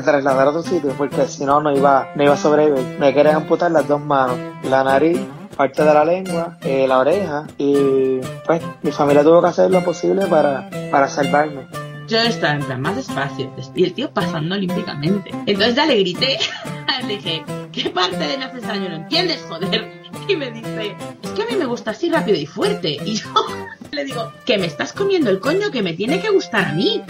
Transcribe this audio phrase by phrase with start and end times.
[0.00, 2.98] que, trasladar a otro sitio porque si no, no iba, no iba a sobrevivir.
[2.98, 5.20] Me querían amputar las dos manos, la nariz,
[5.56, 9.84] parte de la lengua, eh, la oreja y pues mi familia tuvo que hacer lo
[9.84, 11.66] posible para, para salvarme.
[12.08, 15.30] Yo estaba en plan más despacio y el tío pasando olímpicamente.
[15.46, 16.38] Entonces ya le grité,
[17.06, 20.00] le dije, ¿qué parte de necesario no entiendes, joder?
[20.26, 22.96] Y me dice, es que a mí me gusta así rápido y fuerte.
[23.04, 23.28] Y yo
[23.92, 27.02] le digo, que me estás comiendo el coño que me tiene que gustar a mí.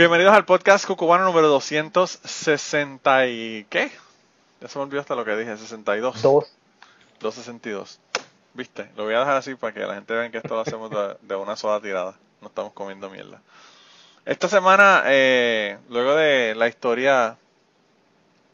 [0.00, 3.66] Bienvenidos al podcast cucubano número 260 y...
[3.68, 3.92] ¿qué?
[4.58, 6.22] Ya se me olvidó hasta lo que dije, 62.
[6.22, 6.56] Dos.
[7.20, 8.00] 262.
[8.54, 8.90] ¿Viste?
[8.96, 11.18] Lo voy a dejar así para que la gente vea que esto lo hacemos de,
[11.20, 12.14] de una sola tirada.
[12.40, 13.42] No estamos comiendo mierda.
[14.24, 17.36] Esta semana, eh, luego de la historia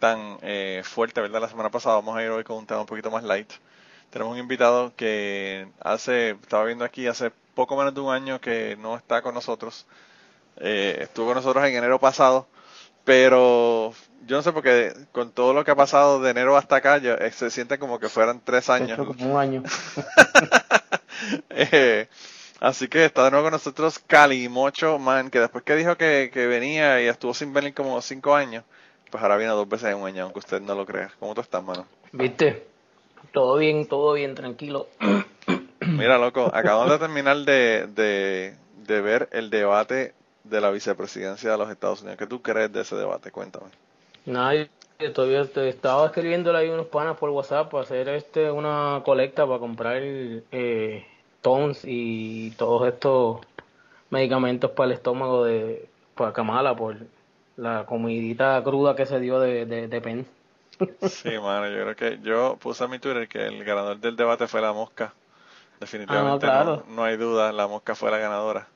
[0.00, 1.42] tan eh, fuerte, ¿verdad?
[1.42, 3.52] La semana pasada vamos a ir hoy con un tema un poquito más light.
[4.10, 8.76] Tenemos un invitado que hace, estaba viendo aquí, hace poco menos de un año que
[8.80, 9.86] no está con nosotros.
[10.58, 12.46] Eh, estuvo con nosotros en enero pasado,
[13.04, 13.92] pero
[14.26, 17.14] yo no sé porque con todo lo que ha pasado de enero hasta acá, ya,
[17.14, 18.98] eh, se siente como que fueran tres años.
[18.98, 19.62] Como un año.
[21.48, 22.08] Eh,
[22.60, 26.46] así que está de nuevo con nosotros Calimocho Man, que después que dijo que, que
[26.46, 28.64] venía y estuvo sin venir como cinco años,
[29.10, 31.10] pues ahora viene dos veces en un año, aunque usted no lo crea.
[31.18, 31.86] ¿Cómo tú estás, mano?
[32.12, 32.66] ¿Viste?
[33.32, 34.88] Todo bien, todo bien, tranquilo.
[35.80, 40.12] Mira, loco, acabamos de terminar de, de, de ver el debate
[40.48, 42.18] de la vicepresidencia de los Estados Unidos.
[42.18, 43.30] ¿Qué tú crees de ese debate?
[43.32, 43.70] Cuéntame.
[44.24, 44.54] Nada,
[44.98, 49.46] yo todavía te estaba escribiéndole ahí unos panas por WhatsApp para hacer este una colecta
[49.46, 51.06] para comprar eh,
[51.40, 53.40] Tons y todos estos
[54.10, 56.96] medicamentos para el estómago de para Kamala por
[57.56, 60.30] la comidita cruda que se dio de, de, de Pence.
[61.00, 64.46] Sí, mano, yo creo que yo puse en mi Twitter que el ganador del debate
[64.48, 65.14] fue la mosca.
[65.80, 66.84] Definitivamente Ah, no, claro.
[66.86, 68.68] no, no hay duda, la mosca fue la ganadora.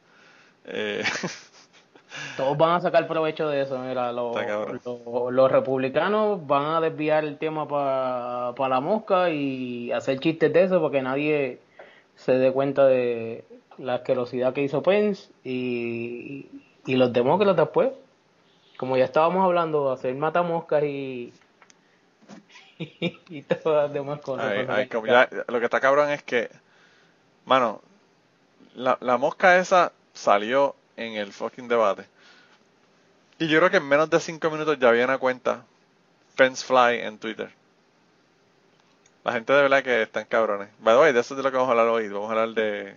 [0.64, 1.04] Eh,
[2.36, 3.78] Todos van a sacar provecho de eso.
[3.78, 4.34] Mira, los,
[4.84, 10.62] los, los republicanos van a desviar el tema para la mosca y hacer chistes de
[10.64, 11.60] eso para que nadie
[12.16, 13.44] se dé cuenta de
[13.78, 16.46] la asquerosidad que hizo Pence y,
[16.86, 17.90] y los demócratas después.
[18.76, 21.32] Como ya estábamos hablando, hacer matamoscas y,
[22.78, 24.46] y todas las demás cosas.
[24.46, 26.48] Ay, cosas ay, que- como ya- lo que está cabrón es que,
[27.44, 27.80] mano,
[28.74, 32.04] la, la mosca esa salió en el fucking debate.
[33.38, 35.64] Y yo creo que en menos de cinco minutos ya había una cuenta
[36.36, 37.50] Pence Fly en Twitter.
[39.24, 40.68] La gente de verdad que están cabrones.
[40.80, 42.08] By the way, de eso es de lo que vamos a hablar hoy.
[42.08, 42.96] Vamos a hablar de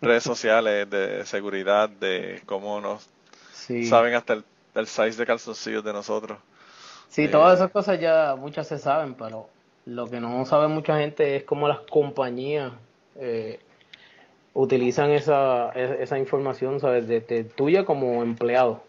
[0.00, 3.08] redes sociales, de seguridad, de cómo nos
[3.52, 3.86] Sí.
[3.86, 4.44] saben hasta el,
[4.74, 6.38] el size de calzoncillos de nosotros.
[7.08, 9.48] Sí, Eh, todas esas cosas ya muchas se saben, pero
[9.86, 12.72] lo que no sabe mucha gente es cómo las compañías
[13.16, 13.60] eh,
[14.54, 17.06] utilizan esa, esa información, ¿sabes?
[17.08, 18.82] De, de tuya como empleado.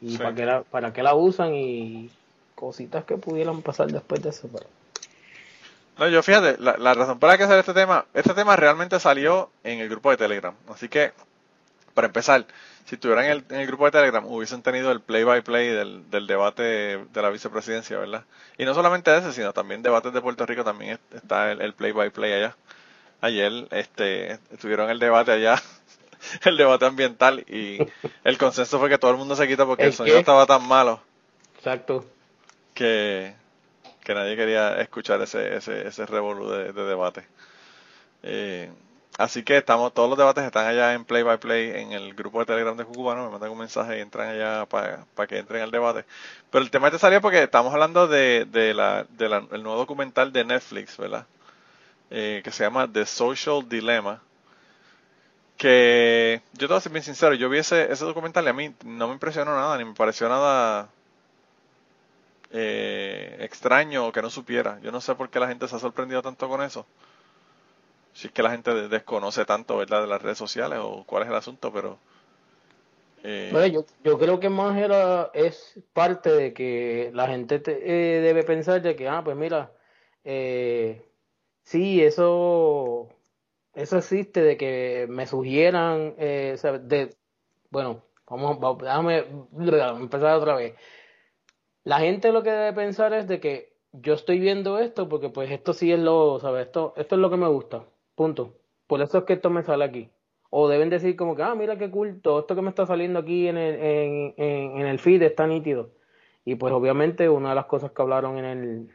[0.00, 0.18] Y Sí.
[0.18, 2.10] para, qué la, para qué la usan y
[2.54, 4.48] cositas que pudieran pasar después de eso.
[4.52, 4.66] Pero...
[5.98, 8.98] No, yo fíjate, la, la razón por la que sale este tema, este tema realmente
[9.00, 10.54] salió en el grupo de Telegram.
[10.68, 11.12] Así que,
[11.94, 12.44] para empezar,
[12.86, 16.26] si estuvieran en el, en el grupo de Telegram, hubiesen tenido el play-by-play del, del
[16.26, 18.24] debate de la vicepresidencia, ¿verdad?
[18.58, 21.74] Y no solamente ese, sino también debates de Puerto Rico, también es- está el, el
[21.74, 22.56] play-by-play allá.
[23.22, 25.62] Ayer este, estuvieron el debate allá,
[26.44, 27.84] el debate ambiental, y
[28.24, 30.20] el consenso fue que todo el mundo se quita porque el, ¿El sonido qué?
[30.20, 31.00] estaba tan malo
[31.56, 32.04] Exacto.
[32.74, 33.34] que,
[34.04, 37.26] que nadie quería escuchar ese, ese, ese revolú de, de debate.
[38.22, 38.70] Eh,
[39.18, 42.40] así que estamos, todos los debates están allá en Play by Play en el grupo
[42.40, 45.70] de Telegram de Cucubano, me mandan un mensaje y entran allá para que entren al
[45.70, 46.04] debate.
[46.50, 49.78] Pero el tema este salió porque estamos hablando de, de la, de la- el nuevo
[49.78, 51.26] documental de Netflix, ¿verdad?
[52.14, 54.22] Eh, que se llama The Social Dilemma.
[55.56, 58.52] Que yo te voy a ser bien sincero, yo vi ese, ese documental y a
[58.52, 60.88] mí no me impresionó nada, ni me pareció nada
[62.50, 64.78] eh, extraño o que no supiera.
[64.82, 66.86] Yo no sé por qué la gente se ha sorprendido tanto con eso.
[68.14, 71.24] Si es que la gente de- desconoce tanto, ¿verdad?, de las redes sociales o cuál
[71.24, 71.98] es el asunto, pero...
[73.24, 78.18] eh, Bueno, yo, yo creo que más era, es parte de que la gente te-
[78.18, 79.72] eh, debe pensar de que, ah, pues mira,
[80.24, 81.04] eh,
[81.64, 83.08] sí, eso,
[83.74, 87.16] eso existe, de que me sugieran, eh, de,
[87.70, 89.18] bueno, vamos, va- déjame
[90.02, 90.74] empezar otra vez.
[91.84, 95.50] La gente lo que debe pensar es de que yo estoy viendo esto porque pues
[95.50, 96.66] esto sí es lo, ¿sabes?
[96.66, 98.54] Esto, esto es lo que me gusta, punto.
[98.86, 100.10] Por eso es que esto me sale aquí.
[100.50, 103.18] O deben decir como que, ah, mira qué cool, todo esto que me está saliendo
[103.20, 105.90] aquí en el, en, en, en el feed está nítido.
[106.44, 108.88] Y pues obviamente una de las cosas que hablaron en el,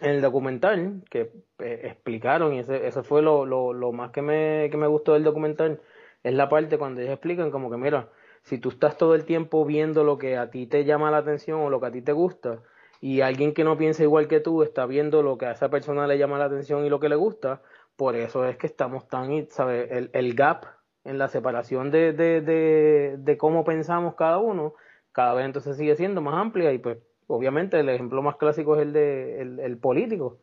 [0.00, 4.22] en el documental, que eh, explicaron, y ese, ese fue lo, lo, lo más que
[4.22, 5.80] me, que me gustó del documental,
[6.22, 8.08] es la parte cuando ellos explican como que, mira,
[8.42, 11.60] si tú estás todo el tiempo viendo lo que a ti te llama la atención
[11.60, 12.62] o lo que a ti te gusta,
[13.00, 16.06] y alguien que no piensa igual que tú está viendo lo que a esa persona
[16.06, 17.62] le llama la atención y lo que le gusta,
[17.96, 19.90] por eso es que estamos tan, ¿sabes?
[19.90, 20.64] El, el gap
[21.04, 24.74] en la separación de, de, de, de, cómo pensamos cada uno,
[25.12, 28.82] cada vez entonces sigue siendo más amplia y pues obviamente el ejemplo más clásico es
[28.82, 30.36] el de el, político.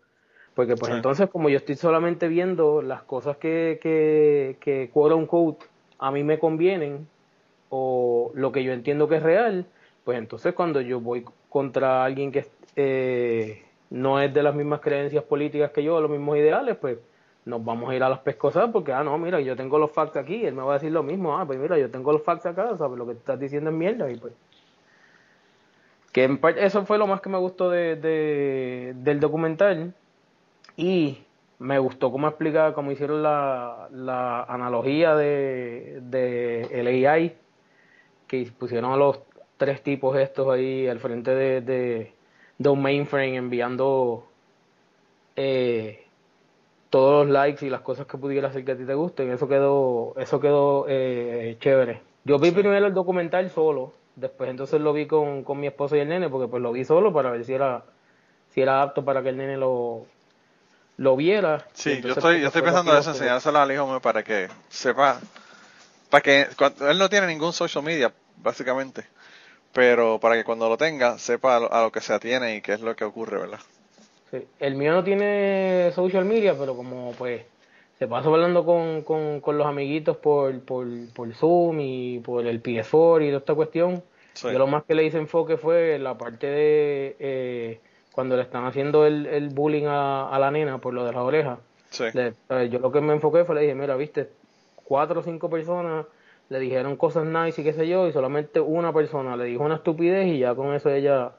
[0.53, 5.65] Porque pues entonces como yo estoy solamente viendo las cosas que, que, que quote unquote
[5.99, 7.07] a mí me convienen
[7.69, 9.65] o lo que yo entiendo que es real,
[10.05, 12.45] pues entonces cuando yo voy contra alguien que
[12.75, 16.99] eh, no es de las mismas creencias políticas que yo, los mismos ideales, pues
[17.45, 20.17] nos vamos a ir a las pescosas porque, ah, no, mira, yo tengo los facts
[20.17, 22.45] aquí, él me va a decir lo mismo, ah, pues mira, yo tengo los facts
[22.45, 24.33] acá, sabes, lo que estás diciendo es mierda y pues...
[26.15, 29.93] Que eso fue lo más que me gustó de, de, del documental
[30.77, 31.17] y
[31.59, 37.35] me gustó cómo explicaba, cómo hicieron la, la analogía de, de el AI,
[38.27, 39.19] que pusieron a los
[39.57, 42.13] tres tipos estos ahí al frente de,
[42.59, 44.25] de, un mainframe enviando
[45.35, 46.05] eh,
[46.89, 49.31] todos los likes y las cosas que pudiera hacer que a ti te gusten.
[49.31, 52.03] Eso quedó, eso quedó eh, chévere.
[52.23, 55.99] Yo vi primero el documental solo, después entonces lo vi con, con mi esposo y
[55.99, 57.83] el nene, porque pues lo vi solo para ver si era,
[58.53, 60.05] si era apto para que el nene lo,
[60.97, 61.65] lo viera.
[61.73, 65.19] Sí, yo estoy, yo estoy pensando en eso, enseñárselo al hijo para que sepa,
[66.09, 66.47] para que
[66.81, 69.05] él no tiene ningún social media, básicamente
[69.75, 72.79] pero para que cuando lo tenga sepa a lo, que se atiene y qué es
[72.79, 73.59] lo que ocurre, ¿verdad?
[74.31, 74.47] Sí.
[74.57, 77.41] El mío no tiene social media, pero como pues
[77.97, 82.61] se pasa hablando con, con, con los amiguitos por, por, por, Zoom y por el
[82.61, 84.03] PS4 y toda esta cuestión,
[84.41, 87.79] yo lo más que le hice enfoque fue la parte de eh,
[88.11, 91.21] cuando le están haciendo el, el bullying a, a, la nena por lo de las
[91.21, 91.59] orejas.
[91.89, 92.03] Sí.
[92.69, 94.29] yo lo que me enfoqué fue le dije, mira, viste,
[94.83, 96.05] cuatro o cinco personas
[96.49, 99.75] le dijeron cosas nice y qué sé yo, y solamente una persona le dijo una
[99.75, 101.31] estupidez y ya con eso ella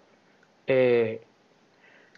[0.67, 1.23] eh,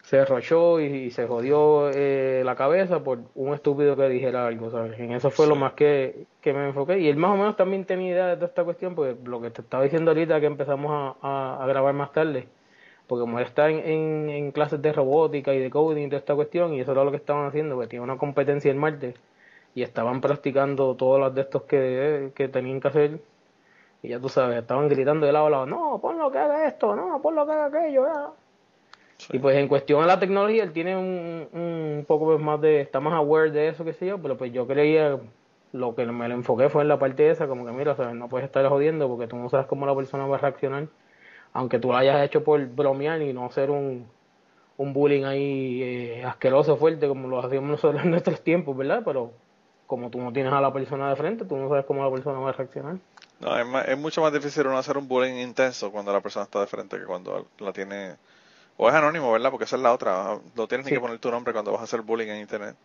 [0.08, 4.99] se rochó y, se jodió eh, la cabeza por un estúpido que dijera algo, ¿sabes?
[4.99, 6.99] En eso fue lo más que, que, me enfoqué.
[6.99, 9.50] Y él más o menos también tenía idea de toda esta cuestión, porque lo que
[9.50, 12.49] te estaba diciendo ahorita que empezamos a, a, grabar más tarde,
[13.06, 16.34] porque como él está en, en, clases de robótica y de coding y toda esta
[16.34, 19.14] cuestión, y eso era lo que estaban haciendo, porque tiene una competencia en Marte
[19.75, 23.20] y estaban practicando todos los de estos que, que tenían que hacer.
[24.02, 26.96] Y ya tú sabes, estaban gritando de lado a lado, no, ponlo que haga esto,
[26.96, 28.32] no, ponlo que haga aquello, ya.
[29.32, 33.00] Y pues en cuestión de la tecnología, él tiene un, un poco más de, está
[33.00, 35.19] más aware de eso, que sé yo, pero pues yo creía,
[35.73, 38.15] lo que me lo enfoqué fue en la parte esa, como que mira, ¿sabes?
[38.15, 40.87] no puedes estar jodiendo porque tú no sabes cómo la persona va a reaccionar,
[41.53, 44.06] aunque tú lo hayas hecho por bromear y no ser un,
[44.76, 49.03] un bullying ahí eh, asqueroso, fuerte, como lo hacíamos nosotros en nuestros tiempos, ¿verdad?
[49.05, 49.32] Pero
[49.87, 52.38] como tú no tienes a la persona de frente, tú no sabes cómo la persona
[52.38, 52.97] va a reaccionar.
[53.40, 56.61] No, es, es mucho más difícil uno hacer un bullying intenso cuando la persona está
[56.61, 58.16] de frente que cuando la tiene...
[58.80, 59.50] O es anónimo, ¿verdad?
[59.50, 60.38] Porque esa es la otra.
[60.54, 62.76] No tienes ni que poner tu nombre cuando vas a hacer bullying en internet.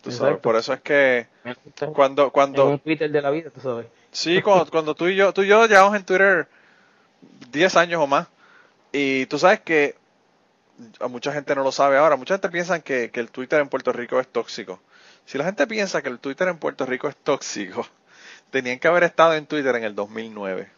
[0.00, 1.28] Tú sabes, por eso es que
[1.94, 3.86] cuando cuando un Twitter de la vida, tú sabes.
[4.10, 6.48] Sí, cuando, cuando tú y yo tú y yo llevamos en Twitter
[7.52, 8.26] 10 años o más
[8.90, 9.94] y tú sabes que
[10.98, 13.68] a mucha gente no lo sabe ahora, mucha gente piensa que, que el Twitter en
[13.68, 14.80] Puerto Rico es tóxico.
[15.24, 17.86] Si la gente piensa que el Twitter en Puerto Rico es tóxico,
[18.50, 20.68] tenían que haber estado en Twitter en el 2009.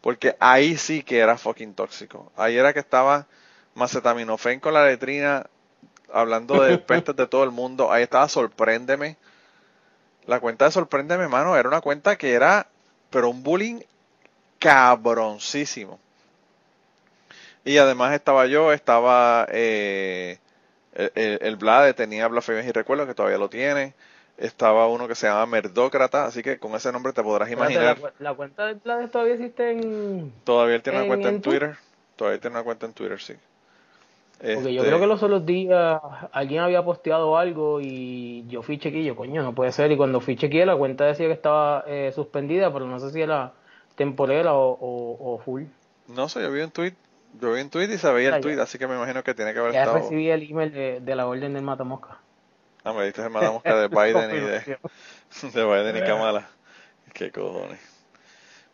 [0.00, 2.32] Porque ahí sí que era fucking tóxico.
[2.36, 3.26] Ahí era que estaba
[3.74, 5.46] Macetaminofen con la letrina
[6.12, 7.92] hablando de pestes de todo el mundo.
[7.92, 9.16] Ahí estaba Sorpréndeme.
[10.26, 12.66] La cuenta de Sorpréndeme, mano, era una cuenta que era,
[13.10, 13.80] pero un bullying
[14.58, 15.98] cabroncísimo.
[17.64, 20.38] Y además estaba yo, estaba eh,
[20.94, 23.94] el, el, Blade tenía blasfemias y recuerdos, que todavía lo tiene.
[24.40, 27.98] Estaba uno que se llama Merdócrata, así que con ese nombre te podrás imaginar.
[28.18, 30.32] La, cuenta del Blade todavía existe en.
[30.44, 31.76] Todavía él tiene una cuenta en, Twitter.
[32.16, 33.34] Todavía tiene una cuenta en Twitter, sí.
[34.38, 36.00] Porque yo creo que los otros días
[36.32, 39.92] alguien había posteado algo y yo fui chequillo, coño, no puede ser.
[39.92, 43.20] Y cuando fui chequeé, la cuenta decía que estaba eh, suspendida, pero no sé si
[43.20, 43.52] era
[43.94, 45.64] temporera o, o, o full.
[46.08, 46.94] No sé, yo vi un tweet
[47.38, 49.52] yo vi un tweet y se veía el tweet, así que me imagino que tiene
[49.52, 49.98] que haber ya estado.
[49.98, 52.18] Ya recibí el email de, de, la orden del matamosca.
[52.84, 54.78] Ah, me diste el matamosca de Biden y de,
[55.42, 56.48] de Biden y Kamala.
[57.12, 57.80] Qué cojones.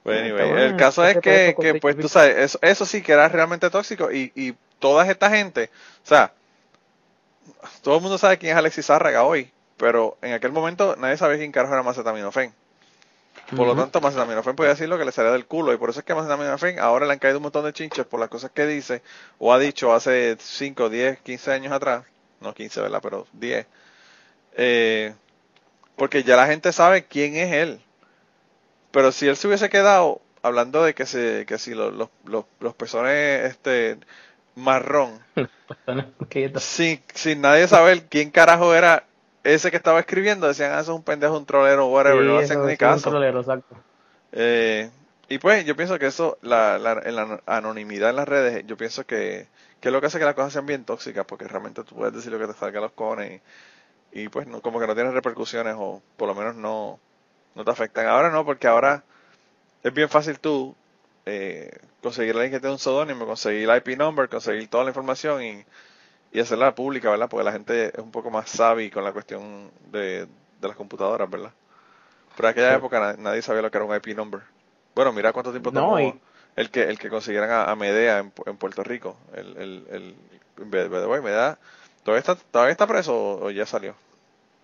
[0.05, 3.71] Bueno, el caso es que, que pues tú sabes, eso, eso sí que era realmente
[3.71, 5.69] tóxico y, y toda esta gente,
[6.05, 6.33] o sea,
[7.83, 11.39] todo el mundo sabe quién es Alexis Zárraga hoy, pero en aquel momento nadie sabía
[11.39, 12.55] quién carajo era Macetaminofen.
[13.55, 15.73] Por lo tanto, Macetaminofen puede decir lo que le sale del culo.
[15.73, 18.19] Y por eso es que Macetaminofen ahora le han caído un montón de chinches por
[18.19, 19.03] las cosas que dice
[19.39, 22.05] o ha dicho hace 5, 10, 15 años atrás.
[22.41, 23.01] No 15, ¿verdad?
[23.03, 23.67] Pero 10.
[24.57, 25.15] Eh,
[25.97, 27.81] Porque ya la gente sabe quién es él.
[28.91, 32.45] Pero si él se hubiese quedado hablando de que, se, que si los, los, los,
[32.61, 33.99] los este,
[34.55, 35.21] marrón,
[36.59, 39.05] sin, sin nadie saber quién carajo era
[39.45, 42.65] ese que estaba escribiendo, decían, ah, eso es un pendejo, un trolero, whatever, no hacen
[42.67, 43.11] ni caso.
[44.33, 44.91] Eh,
[45.29, 48.77] y pues yo pienso que eso, la, la, en la anonimidad en las redes, yo
[48.77, 49.49] pienso que,
[49.81, 52.15] que es lo que hace que las cosas sean bien tóxicas, porque realmente tú puedes
[52.15, 53.41] decir lo que te salga a los cones y,
[54.17, 56.99] y pues no, como que no tienes repercusiones o por lo menos no,
[57.55, 58.07] no te afectan.
[58.07, 59.05] Ahora no, porque ahora
[59.83, 60.75] es bien fácil tú
[61.27, 61.71] eh,
[62.03, 65.43] conseguir a alguien que tenga un pseudónimo, conseguir el IP number, conseguir toda la información
[65.43, 65.65] y,
[66.33, 67.29] y hacerla pública, ¿verdad?
[67.29, 70.27] Porque la gente es un poco más savvy con la cuestión de,
[70.61, 71.53] de las computadoras, ¿verdad?
[72.37, 74.41] Pero en aquella época nadie, sabía lo que era un IP number.
[74.95, 75.99] Bueno, mira cuánto tiempo tomó
[76.57, 79.17] el que el que consiguieran a, Medea en, en, Puerto Rico.
[79.35, 80.17] El, el, el,
[80.67, 81.59] Medea,
[82.03, 83.95] ¿todavía está, ¿todavía está preso o, ya salió?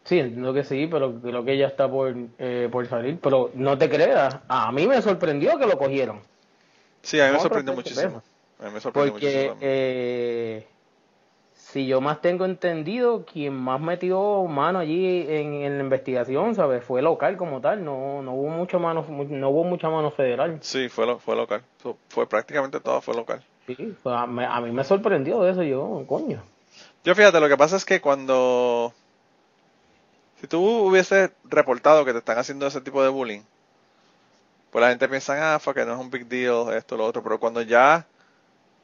[0.04, 3.18] Sí, entiendo que sí, pero creo que ya está por, eh, por salir.
[3.22, 6.20] Pero no te creas, a mí me sorprendió que lo cogieron.
[7.02, 8.22] Sí, a mí me sorprendió muchísimo.
[8.60, 9.56] A mí me sorprendió Porque, muchísimo.
[9.60, 10.66] Eh,
[11.72, 16.84] si yo más tengo entendido, quien más metió mano allí en, la investigación, ¿sabes?
[16.84, 20.58] Fue local como tal, no, no hubo mucha mano, no hubo mucha mano federal.
[20.60, 21.62] Sí, fue, fue local,
[22.08, 23.42] fue prácticamente todo fue local.
[23.66, 26.42] Sí, pues a, mí me sorprendió eso, yo, coño.
[27.04, 28.92] Yo fíjate, lo que pasa es que cuando...
[30.42, 33.42] Si tú hubieses reportado que te están haciendo ese tipo de bullying,
[34.72, 37.22] pues la gente piensa, ah, fue que no es un big deal, esto, lo otro,
[37.22, 38.06] pero cuando ya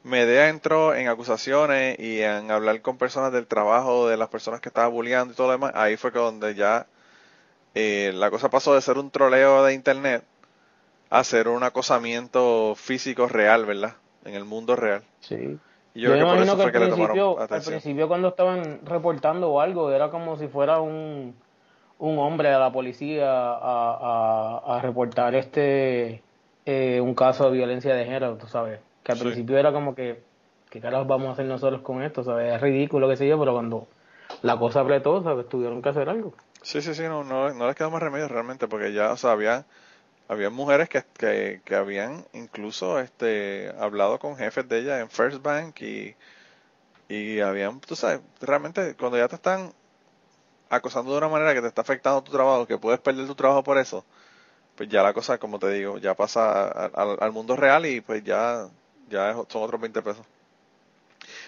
[0.03, 4.69] Medea entró en acusaciones y en hablar con personas del trabajo de las personas que
[4.69, 5.73] estaba bulleando y todo lo demás.
[5.75, 6.87] Ahí fue que donde ya
[7.75, 10.23] eh, la cosa pasó de ser un troleo de internet
[11.09, 13.95] a ser un acosamiento físico real, ¿verdad?
[14.23, 15.03] En el mundo real.
[15.19, 15.59] Sí.
[15.93, 19.59] yo, creo que por eso fue que le tomaron Al principio cuando estaban reportando o
[19.59, 21.35] algo, era como si fuera un,
[21.99, 26.23] un hombre a la policía a, a, a reportar este
[26.65, 30.21] eh, un caso de violencia de género, tú sabes que al principio era como que,
[30.69, 32.23] ¿qué caras vamos a hacer nosotros con esto?
[32.23, 32.53] ¿sabes?
[32.53, 33.87] Es ridículo, qué sé yo, pero cuando
[34.43, 35.49] la cosa apretó, ¿sabes?
[35.49, 36.33] Tuvieron que hacer algo.
[36.61, 39.31] Sí, sí, sí, no, no, no les quedó más remedio realmente, porque ya, o sea,
[39.31, 39.65] había,
[40.27, 45.41] había mujeres que, que, que habían incluso este hablado con jefes de ella en First
[45.41, 46.15] Bank y,
[47.07, 49.73] y habían, tú sabes, realmente cuando ya te están
[50.69, 53.63] acosando de una manera que te está afectando tu trabajo, que puedes perder tu trabajo
[53.63, 54.05] por eso,
[54.75, 58.67] pues ya la cosa, como te digo, ya pasa al mundo real y pues ya
[59.09, 60.25] ya son otros 20 pesos.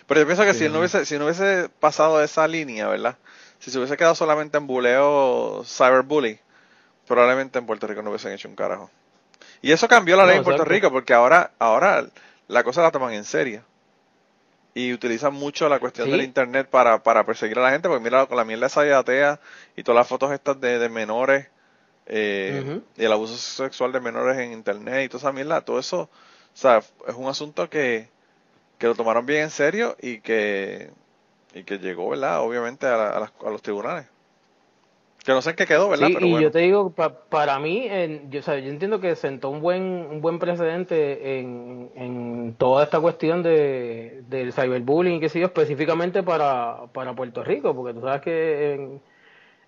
[0.08, 3.18] Pero yo pienso que si, no hubiese, si no hubiese pasado esa línea, ¿verdad?
[3.60, 6.40] Si se hubiese quedado solamente en buleo cyberbully,
[7.08, 8.90] probablemente en Puerto Rico no hubiesen hecho un carajo.
[9.62, 12.06] Y eso cambió la ley en Puerto Rico porque ahora, ahora
[12.48, 13.64] la cosa la toman en serio.
[14.74, 18.26] Y utilizan mucho la cuestión del internet para, para perseguir a la gente, porque mira,
[18.26, 19.40] con la mierda esa atea
[19.76, 21.48] y todas las fotos estas de, de menores,
[22.06, 26.10] eh, y el abuso sexual de menores en internet y toda esa mierda, todo eso
[26.54, 28.10] o sea, es un asunto que,
[28.78, 30.92] que lo tomaron bien en serio y que,
[31.54, 32.42] y que llegó, ¿verdad?
[32.42, 34.06] Obviamente a, a, los tribunales.
[35.24, 36.08] Que no sé en qué quedó, ¿verdad?
[36.08, 36.94] Sí, y yo te digo,
[37.30, 37.88] para mí,
[38.30, 42.84] yo, o sea, yo entiendo que sentó un buen un buen precedente en, en toda
[42.84, 48.02] esta cuestión de, del cyberbullying, que sé yo, específicamente para, para Puerto Rico, porque tú
[48.02, 49.02] sabes que en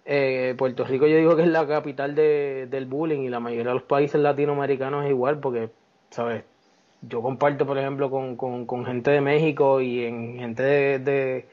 [0.05, 3.69] eh, Puerto Rico yo digo que es la capital de, del bullying y la mayoría
[3.69, 5.69] de los países latinoamericanos es igual, porque,
[6.09, 6.43] ¿sabes?
[7.07, 10.63] yo comparto, por ejemplo, con, con, gente de México y en gente
[10.99, 11.45] de,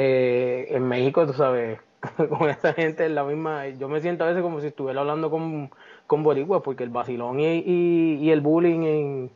[0.00, 1.80] eh, en México, tú sabes,
[2.30, 3.66] con esa gente es la misma.
[3.68, 5.70] Yo me siento a veces como si estuviera hablando con,
[6.06, 9.30] con boricuas, porque el vacilón y, y, el bullying en,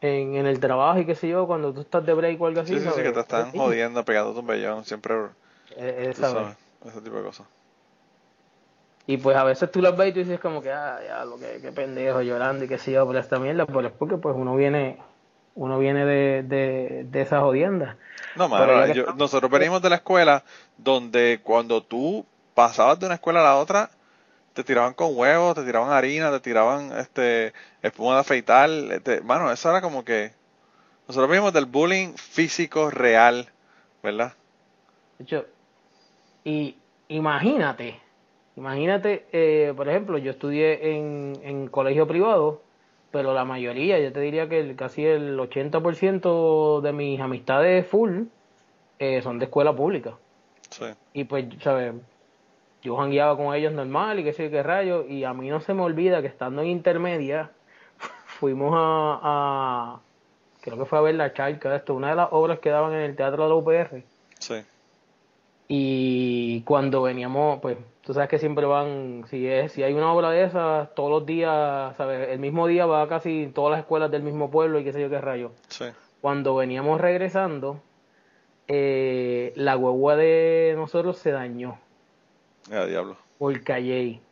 [0.00, 2.60] en, en, el trabajo y qué sé yo, cuando tú estás de break o algo
[2.60, 2.74] así.
[2.74, 5.14] Sí, sí, sí, que te están jodiendo, pegando un bellón, siempre.
[5.76, 7.46] Eh, esa ese tipo de cosas.
[9.08, 11.38] Y pues a veces tú las ves y tú dices como que, ah, ya, lo
[11.38, 14.36] que, qué pendejo, llorando y qué sé yo por esta mierda, pero es porque pues
[14.36, 14.98] uno viene
[15.58, 17.96] uno viene de, de, de esas jodiendas.
[18.36, 20.44] No, madre, nosotros venimos de la escuela
[20.76, 22.24] donde cuando tú
[22.54, 23.90] pasabas de una escuela a la otra,
[24.52, 29.50] te tiraban con huevos, te tiraban harina, te tiraban este espuma de afeitar, este, mano,
[29.50, 30.32] eso era como que
[31.08, 33.48] nosotros venimos del bullying físico real,
[34.02, 34.34] ¿verdad?
[35.18, 35.44] Yo,
[36.44, 36.76] y
[37.08, 38.00] imagínate,
[38.58, 42.60] Imagínate, eh, por ejemplo, yo estudié en, en colegio privado,
[43.10, 48.24] pero la mayoría, yo te diría que casi el 80% de mis amistades full
[48.98, 50.14] eh, son de escuela pública.
[50.70, 50.84] Sí.
[51.14, 51.94] Y pues, ¿sabes?
[52.82, 55.74] Yo jangueaba con ellos normal y qué sé qué rayo, y a mí no se
[55.74, 57.50] me olvida que estando en intermedia,
[58.26, 60.00] fuimos a, a
[60.60, 63.00] creo que fue a ver la charca, esto, una de las obras que daban en
[63.00, 64.02] el teatro de la UPR.
[64.38, 64.54] Sí
[65.66, 70.30] Y cuando veníamos, pues, tú sabes que siempre van, si es, si hay una obra
[70.30, 72.30] de esas, todos los días, ¿sabes?
[72.30, 75.10] El mismo día va casi todas las escuelas del mismo pueblo y qué sé yo
[75.10, 75.50] qué rayo.
[75.68, 75.84] Sí.
[76.22, 77.82] Cuando veníamos regresando,
[78.66, 81.78] eh, la guagua de nosotros se dañó
[82.70, 83.16] Ya, diablo.
[83.38, 84.22] por Calley.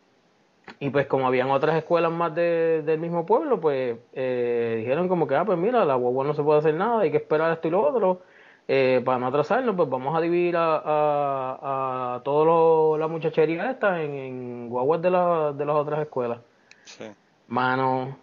[0.80, 5.26] Y pues como habían otras escuelas más de- del mismo pueblo, pues eh, dijeron como
[5.26, 7.68] que, ah, pues mira, la guagua no se puede hacer nada, hay que esperar esto
[7.68, 8.22] y lo otro.
[8.68, 14.02] Eh, para no atrasarnos, pues vamos a dividir a, a, a toda la muchachería esta
[14.02, 16.40] en, en guaguas de, la- de las otras escuelas.
[16.84, 17.04] Sí.
[17.48, 18.16] Mano,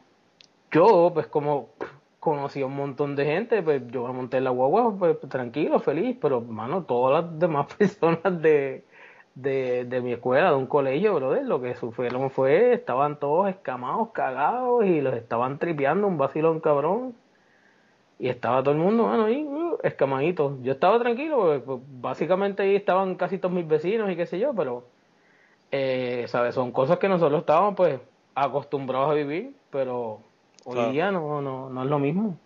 [0.72, 1.70] yo, pues como
[2.20, 5.80] conocí a un montón de gente, pues yo me monté en la guagua, pues tranquilo,
[5.80, 8.84] feliz, pero, mano, todas las demás personas de,
[9.36, 14.10] de, de mi escuela, de un colegio, brother, lo que sufrieron fue, estaban todos escamados,
[14.12, 17.14] cagados, y los estaban tripeando, un vacilón cabrón.
[18.20, 19.46] Y estaba todo el mundo, mano, ahí,
[19.84, 20.58] uh, escamadito.
[20.62, 24.40] Yo estaba tranquilo, porque, pues, básicamente ahí estaban casi todos mis vecinos y qué sé
[24.40, 24.86] yo, pero
[25.72, 26.56] eh, ¿sabes?
[26.56, 28.00] Son cosas que nosotros estábamos pues
[28.36, 30.22] acostumbrados a vivir, pero
[30.66, 30.92] hoy Claro.
[30.92, 32.38] día no, no, no es lo mismo.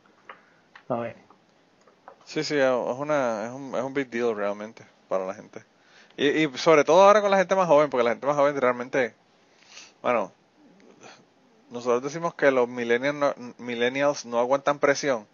[0.88, 1.16] ¿Sabes?
[2.24, 5.64] Sí, sí, es una, es un, es un big deal realmente para la gente.
[6.16, 8.60] Y, y sobre todo ahora con la gente más joven, porque la gente más joven
[8.60, 9.14] realmente,
[10.02, 10.32] bueno,
[11.70, 15.28] nosotros decimos que los millennials no, millennials no aguantan presión,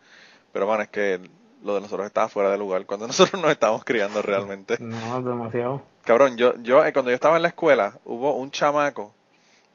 [0.52, 1.20] pero bueno, es que
[1.64, 4.78] lo de nosotros estaba fuera de lugar cuando nosotros nos estábamos criando realmente.
[4.80, 5.82] No, demasiado.
[6.04, 9.14] Cabrón, yo, yo eh, cuando yo estaba en la escuela, hubo un chamaco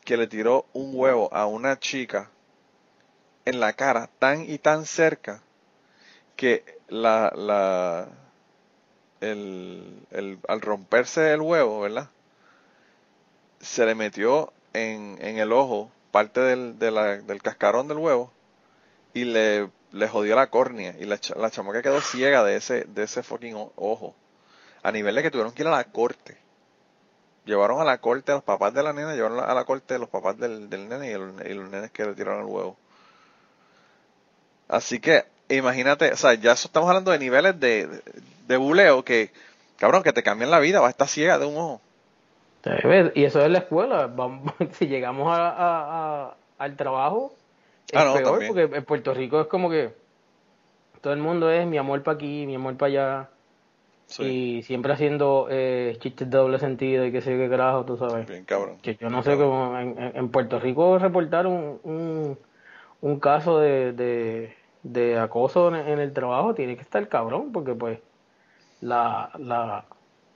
[0.04, 2.30] que le tiró un huevo a una chica
[3.44, 5.42] en la cara tan y tan cerca
[6.36, 8.08] que la, la,
[9.20, 12.08] el, el, al romperse el huevo, ¿verdad?
[13.60, 18.30] Se le metió en, en el ojo parte del, de la- del cascarón del huevo
[19.14, 23.04] y le, le jodió la córnea y la, la chamaca quedó ciega de ese, de
[23.04, 24.14] ese fucking ojo.
[24.82, 26.36] A nivel de que tuvieron que ir a la corte.
[27.44, 29.98] Llevaron a la corte a los papás de la nena, llevaron a la corte a
[29.98, 31.14] los papás del, del nene y,
[31.54, 32.76] los nenes que le tiraron el huevo.
[34.68, 38.02] Así que, imagínate, o sea, ya estamos hablando de niveles de,
[38.46, 39.30] de, buleo que,
[39.78, 41.80] cabrón, que te cambian la vida, vas a estar ciega de un ojo.
[43.14, 44.10] Y eso es la escuela.
[44.72, 47.32] Si llegamos a, a- al trabajo,
[47.94, 48.54] Ah, no, peor, también.
[48.54, 49.94] porque en Puerto Rico es como que
[51.00, 53.30] todo el mundo es mi amor para aquí, mi amor para allá.
[54.06, 57.98] Sí, Y siempre haciendo eh, chistes de doble sentido y qué sé qué carajo, tú
[57.98, 58.26] sabes.
[58.26, 58.78] bien cabrón.
[58.80, 62.38] Que yo no sé cómo en, Puerto Rico reportaron un, un,
[63.02, 67.74] un caso de, de, de acoso en, en el trabajo tiene que estar cabrón porque
[67.74, 68.00] pues
[68.80, 69.84] la, la,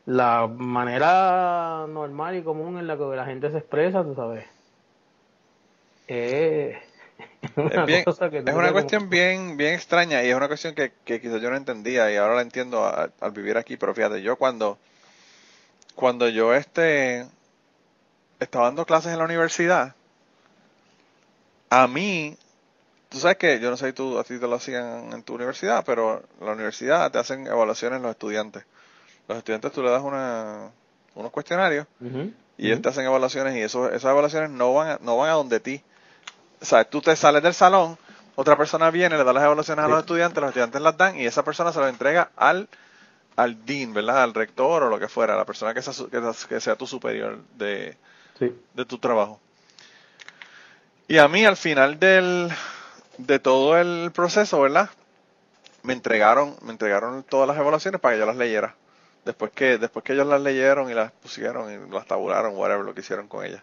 [0.04, 4.44] la manera normal y común en la que la gente se expresa, tú sabes,
[6.08, 6.76] es
[7.56, 10.34] una Es, bien- cosa que es tú una como- cuestión bien, bien extraña y es
[10.34, 13.76] una cuestión que, que quizás yo no entendía y ahora la entiendo al vivir aquí,
[13.76, 14.78] pero fíjate, yo cuando,
[15.94, 17.26] cuando yo este,
[18.40, 19.94] estaba dando clases en la universidad,
[21.70, 22.36] a mí,
[23.08, 25.34] tú sabes que, yo no sé si tú, a ti te lo hacían en tu
[25.34, 28.64] universidad, pero en la universidad te hacen evaluaciones los estudiantes.
[29.28, 30.70] Los estudiantes tú le das una,
[31.14, 31.86] unos cuestionarios
[32.58, 35.34] y ellos te hacen evaluaciones y eso, esas evaluaciones no van a, no van a
[35.34, 35.82] donde ti.
[36.62, 37.98] O sea, tú te sales del salón,
[38.36, 41.26] otra persona viene, le da las evaluaciones a los estudiantes, los estudiantes las dan y
[41.26, 42.68] esa persona se las entrega al,
[43.36, 44.22] al dean, ¿verdad?
[44.22, 46.86] Al rector o lo que fuera, la persona que sea, que sea- que sea tu
[46.86, 47.96] superior de,
[48.38, 48.54] Sí.
[48.74, 49.40] de tu trabajo.
[51.08, 52.48] Y a mí al final del,
[53.18, 54.88] de todo el proceso, ¿verdad?
[55.82, 58.76] Me entregaron, me entregaron todas las evaluaciones para que yo las leyera.
[59.24, 62.94] Después que, después que ellos las leyeron y las pusieron y las tabularon, whatever, lo
[62.94, 63.62] que hicieron con ellas.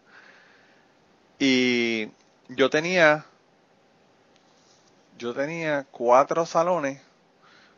[1.39, 2.09] Y
[2.49, 3.25] yo tenía,
[5.17, 7.01] yo tenía cuatro salones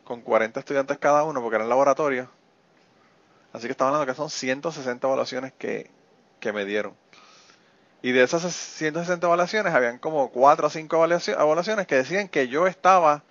[0.04, 2.28] con 40 estudiantes cada uno porque eran laboratorios.
[3.54, 5.90] Así que estamos hablando que son 160 evaluaciones que,
[6.40, 6.96] que me dieron.
[8.02, 12.48] Y de esas 160 evaluaciones, habían como 4 o 5 evaluaci- evaluaciones que decían que
[12.48, 13.24] yo estaba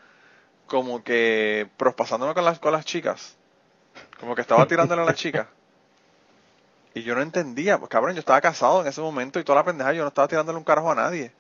[0.67, 3.37] como que prospasándome con las, con las chicas.
[4.21, 5.49] Como que estaba tirándole a las chicas.
[6.95, 9.65] Y yo no entendía, pues cabrón, yo estaba casado en ese momento y toda la
[9.65, 11.33] pendeja, yo no estaba tirándole un carajo a nadie.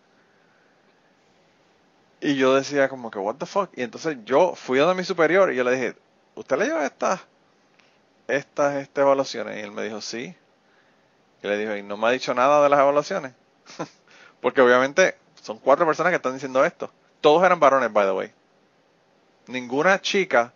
[2.20, 3.70] Y yo decía como que, what the fuck.
[3.76, 5.96] Y entonces yo fui a mi superior y yo le dije,
[6.34, 7.20] ¿usted leyó estas,
[8.28, 9.58] estas, estas evaluaciones?
[9.58, 10.36] Y él me dijo, sí.
[11.42, 13.32] Y le dijo, ¿y no me ha dicho nada de las evaluaciones?
[14.40, 16.92] Porque obviamente son cuatro personas que están diciendo esto.
[17.20, 18.32] Todos eran varones, by the way.
[19.46, 20.52] Ninguna chica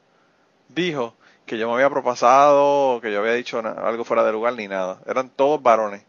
[0.69, 1.15] dijo
[1.47, 5.01] que yo me había propasado que yo había dicho algo fuera de lugar ni nada.
[5.07, 6.03] Eran todos varones.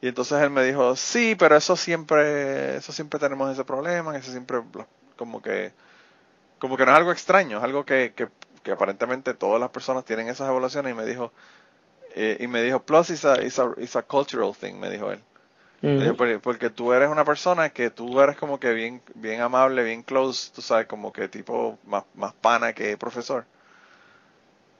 [0.00, 4.32] Y entonces él me dijo, sí, pero eso siempre, eso siempre tenemos ese problema, eso
[4.32, 4.58] siempre
[5.16, 5.72] como que,
[6.58, 8.28] como que no es algo extraño, es algo que, que,
[8.62, 11.32] que aparentemente todas las personas tienen esas evaluaciones y me dijo,
[12.16, 15.12] eh, y me dijo, plus it's a, it's a, it's a cultural thing, me dijo
[15.12, 15.20] él.
[16.16, 20.02] "Porque- porque tú eres una persona que tú eres como que bien, bien amable, bien
[20.02, 23.46] close, tú sabes, como que tipo más, más pana que profesor.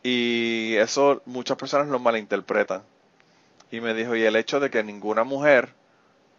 [0.03, 2.83] Y eso muchas personas lo malinterpretan.
[3.71, 5.75] Y me dijo, y el hecho de que ninguna mujer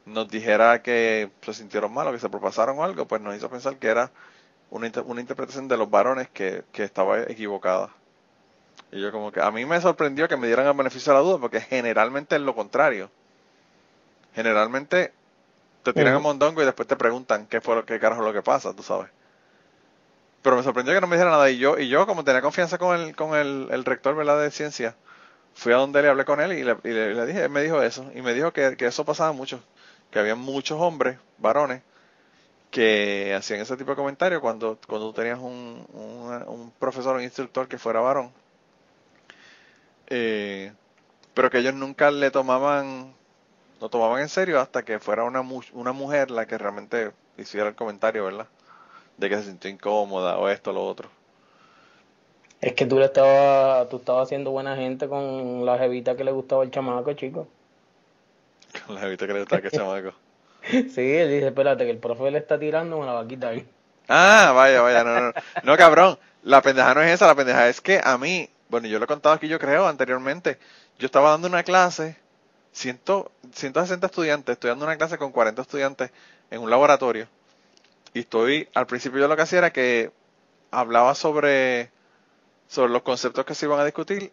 [0.06, 3.50] nos dijera que se sintieron mal o que se propasaron o algo, pues nos hizo
[3.50, 4.12] pensar que era
[4.72, 7.92] una, inter- una interpretación de los varones que, que estaba equivocada.
[8.92, 11.26] Y yo como que a mí me sorprendió que me dieran el beneficio de la
[11.26, 13.12] duda, porque generalmente es lo contrario.
[14.36, 15.14] Generalmente
[15.84, 18.34] te tiran a mondongo y después te preguntan qué fue lo qué carajo es lo
[18.34, 19.10] que pasa, tú sabes.
[20.44, 22.78] Pero me sorprendió que no me dijera nada y yo y yo como tenía confianza
[22.78, 24.42] con el con el, el rector, ¿verdad?
[24.42, 24.96] de ciencia,
[25.56, 27.82] fui a donde le hablé con él y le, y le- dije, él me dijo
[27.84, 29.62] eso y me dijo que, que eso pasaba mucho,
[30.12, 31.84] que había muchos hombres, varones
[32.72, 37.18] que hacían ese tipo de comentarios cuando cuando tú tenías un, un, un profesor o
[37.20, 38.32] un instructor que fuera varón.
[40.08, 40.74] Eh,
[41.34, 43.16] pero que ellos nunca le tomaban
[43.82, 45.42] lo tomaban en serio hasta que fuera una,
[45.74, 48.48] una mujer la que realmente hiciera el comentario, ¿verdad?
[49.24, 51.08] De que se sintió incómoda o esto o lo otro.
[52.60, 56.32] Es que tú le estabas, tú estabas haciendo buena gente con la jevita que le
[56.34, 57.48] gustaba el chamaco, chico.
[58.86, 60.12] Con la jevita que le gustaba que chamaco.
[60.70, 63.56] Sí, él dice, espérate, que el profe le está tirando, me la va a quitar.
[64.10, 65.34] Ah, vaya, vaya, no, no,
[65.64, 66.20] no, cabrón.
[66.44, 69.08] La pendeja no es esa, la pendeja es que a mí, bueno, yo lo he
[69.08, 70.58] contado aquí, yo creo, anteriormente,
[71.00, 72.18] yo estaba dando una clase,
[72.74, 73.00] 100,
[73.54, 76.12] 160 estudiantes, estoy dando una clase con 40 estudiantes
[76.52, 77.30] en un laboratorio.
[78.14, 80.12] Y estoy, al principio yo lo que hacía era que
[80.72, 81.92] hablaba sobre,
[82.68, 84.32] sobre los conceptos que se iban a discutir,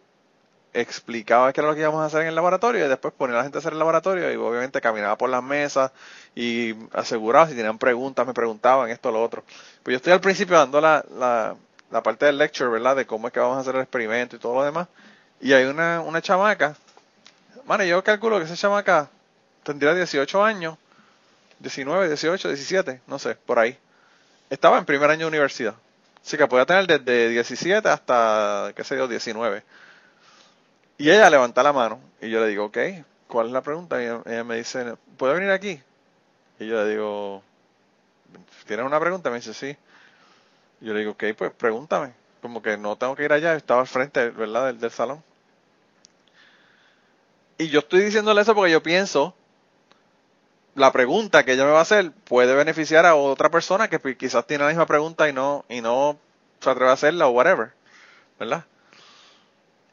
[0.73, 3.37] explicaba qué era lo que íbamos a hacer en el laboratorio y después ponía a
[3.39, 5.91] la gente a hacer el laboratorio y obviamente caminaba por las mesas
[6.33, 9.43] y aseguraba si tenían preguntas, me preguntaban esto lo otro.
[9.83, 11.55] Pues yo estoy al principio dando la, la,
[11.89, 12.95] la parte del lecture, ¿verdad?
[12.95, 14.87] De cómo es que vamos a hacer el experimento y todo lo demás.
[15.41, 16.75] Y hay una, una chamaca,
[17.65, 19.09] bueno, yo calculo que esa chamaca
[19.63, 20.77] tendría 18 años,
[21.61, 23.77] 19, 18, 17, no sé, por ahí.
[24.49, 25.75] Estaba en primer año de universidad.
[26.23, 29.63] Así que podía tener desde 17 hasta, qué sé yo, 19.
[30.97, 32.77] Y ella levanta la mano y yo le digo, ok,
[33.27, 34.01] ¿cuál es la pregunta?
[34.01, 35.81] Y ella, me dice, ¿puedo venir aquí?
[36.59, 37.41] Y yo le digo,
[38.67, 39.29] ¿tienes una pregunta?
[39.29, 39.75] Me dice, sí.
[40.79, 42.13] Y yo le digo, ok, pues pregúntame.
[42.41, 45.23] Como que no tengo que ir allá, estaba al frente, ¿verdad?, del, del salón.
[47.57, 49.35] Y yo estoy diciéndole eso porque yo pienso,
[50.75, 54.45] la pregunta que ella me va a hacer puede beneficiar a otra persona que quizás
[54.47, 56.17] tiene la misma pregunta y no, y no
[56.59, 57.71] se atreve a hacerla o whatever,
[58.39, 58.65] ¿verdad?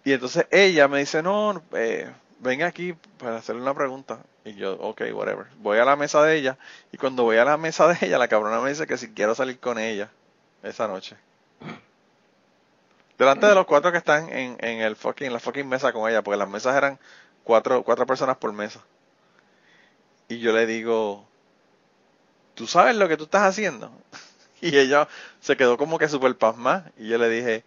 [0.04, 4.20] Y entonces ella me dice, no, eh, ven aquí para hacerle una pregunta.
[4.44, 5.46] Y yo, ok, whatever.
[5.58, 6.56] Voy a la mesa de ella.
[6.92, 9.34] Y cuando voy a la mesa de ella, la cabrona me dice que si quiero
[9.34, 10.10] salir con ella
[10.62, 11.16] esa noche.
[13.18, 16.08] Delante de los cuatro que están en, en el fucking, en la fucking mesa con
[16.08, 16.98] ella, porque las mesas eran
[17.42, 18.80] cuatro, cuatro personas por mesa.
[20.28, 21.26] Y yo le digo,
[22.54, 23.90] ¿tú sabes lo que tú estás haciendo?
[24.60, 25.06] Y ella
[25.40, 26.90] se quedó como que súper pasmada.
[26.98, 27.64] Y yo le dije,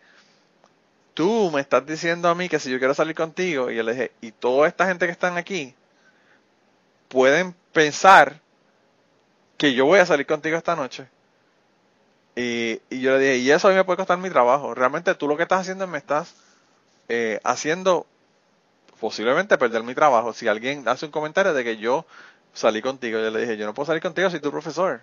[1.14, 3.94] tú me estás diciendo a mí que si yo quiero salir contigo, y yo le
[3.94, 5.74] dije, y toda esta gente que están aquí
[7.08, 8.42] pueden pensar
[9.58, 11.08] que yo voy a salir contigo esta noche.
[12.36, 14.74] Y, y yo le dije, y eso a mí me puede costar mi trabajo.
[14.74, 16.36] Realmente tú lo que estás haciendo me estás
[17.08, 18.06] eh, haciendo
[19.00, 20.32] posiblemente perder mi trabajo.
[20.34, 22.06] Si alguien hace un comentario de que yo
[22.54, 25.02] salí contigo, yo le dije, yo no puedo salir contigo, soy tu profesor.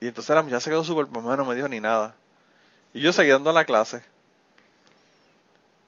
[0.00, 2.14] Y entonces la muchacha se quedó súper mamá, no me dijo ni nada.
[2.94, 4.02] Y yo seguí dando la clase.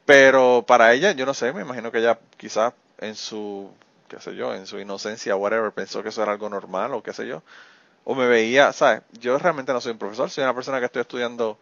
[0.05, 3.71] Pero para ella, yo no sé, me imagino que ella quizás en su,
[4.09, 7.13] qué sé yo, en su inocencia, whatever, pensó que eso era algo normal o qué
[7.13, 7.43] sé yo.
[8.05, 9.03] O me veía, ¿sabes?
[9.21, 11.59] Yo realmente no soy un profesor, soy una persona que estoy estudiando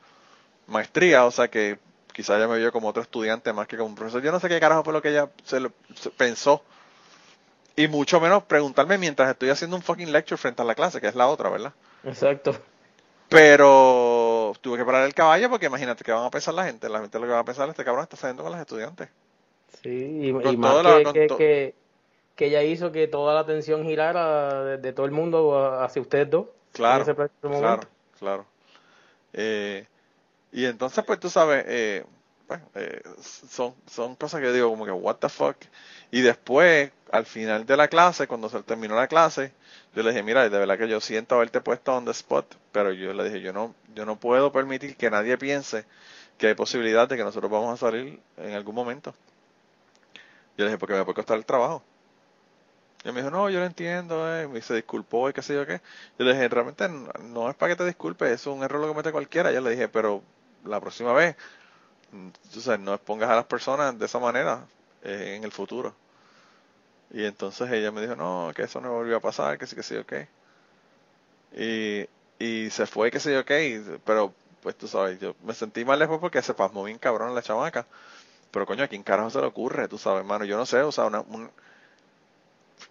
[0.69, 1.79] maestría, o sea que
[2.15, 4.23] quizás ella me vio como otro estudiante más que como un profesor.
[4.23, 6.63] Yo no sé qué carajo fue lo que ella se, lo- se pensó.
[7.79, 11.07] Y mucho menos preguntarme mientras estoy haciendo un fucking lecture frente a la clase, que
[11.07, 11.73] es la otra, ¿verdad?
[12.03, 12.57] Exacto.
[13.29, 16.89] Pero tuve que parar el caballo porque imagínate que van a pensar la gente.
[16.89, 19.09] La gente lo que va a pensar este cabrón está saliendo con los estudiantes.
[19.81, 21.75] Sí, y, Con y más que, con que, to- que,
[22.35, 26.31] que ella hizo que toda la atención girara de, de todo el mundo hacia ustedes
[26.31, 26.47] dos.
[26.73, 27.05] Claro,
[27.41, 27.83] claro,
[28.19, 28.45] claro.
[29.35, 29.87] Eh,
[30.51, 32.05] y entonces, pues tú sabes, eh,
[32.49, 35.57] bueno, eh, son, son cosas que digo como que, what the fuck.
[36.11, 39.53] Y después, al final de la clase, cuando se terminó la clase,
[39.95, 42.93] yo le dije, mira, de verdad que yo siento haberte puesto on the spot, pero
[42.93, 45.85] yo le dije, yo no, yo no puedo permitir que nadie piense
[46.39, 49.15] que hay posibilidad de que nosotros vamos a salir en algún momento.
[50.57, 51.83] Yo le dije, porque me puede costar el trabajo.
[53.05, 54.49] Y él me dijo, no, yo lo entiendo, eh.
[54.57, 55.81] y se disculpó y qué sé yo qué.
[56.19, 58.87] Yo le dije, realmente no, no es para que te disculpes, es un error lo
[58.87, 59.53] que comete cualquiera.
[59.53, 60.23] Yo le dije, pero
[60.65, 61.37] la próxima vez,
[62.53, 64.67] tú sabes, no expongas a las personas de esa manera
[65.03, 65.95] eh, en el futuro.
[67.11, 69.83] Y entonces ella me dijo, no, que eso no volvió a pasar, que sí, que
[69.83, 70.13] sí, ok.
[71.57, 73.51] Y, y se fue, que sí, ok,
[74.05, 77.43] pero pues tú sabes, yo me sentí mal después porque se pasmó bien cabrón la
[77.43, 77.87] chamaca.
[78.51, 79.89] Pero coño, ¿a quién carajo se le ocurre?
[79.89, 81.51] Tú sabes, hermano, yo no sé, o sea, una, un,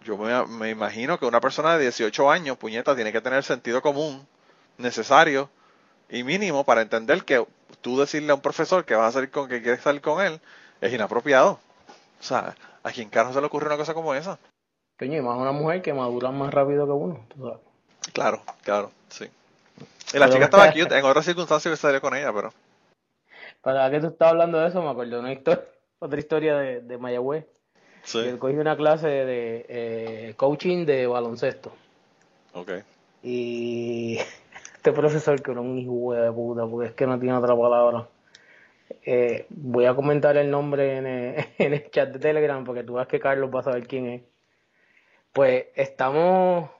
[0.04, 3.82] yo me, me, imagino que una persona de 18 años, puñeta, tiene que tener sentido
[3.82, 4.26] común
[4.78, 5.50] necesario
[6.08, 7.44] y mínimo para entender que
[7.80, 10.40] tú decirle a un profesor que vas a salir con que quieres salir con él
[10.80, 11.60] es inapropiado.
[12.20, 14.38] O sea, ¿a quién carajo se le ocurre una cosa como esa?
[14.98, 17.58] Coño, y más una mujer que madura más rápido que uno, tú sabes.
[18.12, 19.26] Claro, claro, sí.
[20.12, 22.52] Y la chica estaba cute, en otras circunstancias que salió con ella, pero...
[23.60, 25.64] Para que tú estabas hablando de eso, me acuerdo de una historia,
[25.98, 27.46] otra historia de, de Mayagüez.
[28.02, 28.18] Sí.
[28.18, 31.72] Él cogió una clase de eh, coaching de baloncesto.
[32.54, 32.70] Ok.
[33.22, 34.18] Y
[34.88, 38.08] este profesor que era un hijo de puta, porque es que no tiene otra palabra.
[39.04, 41.06] Eh, voy a comentar el nombre en
[41.72, 44.22] el, chat de Telegram porque tú ves que Carlos va a saber quién es.
[45.32, 46.70] Pues estamos,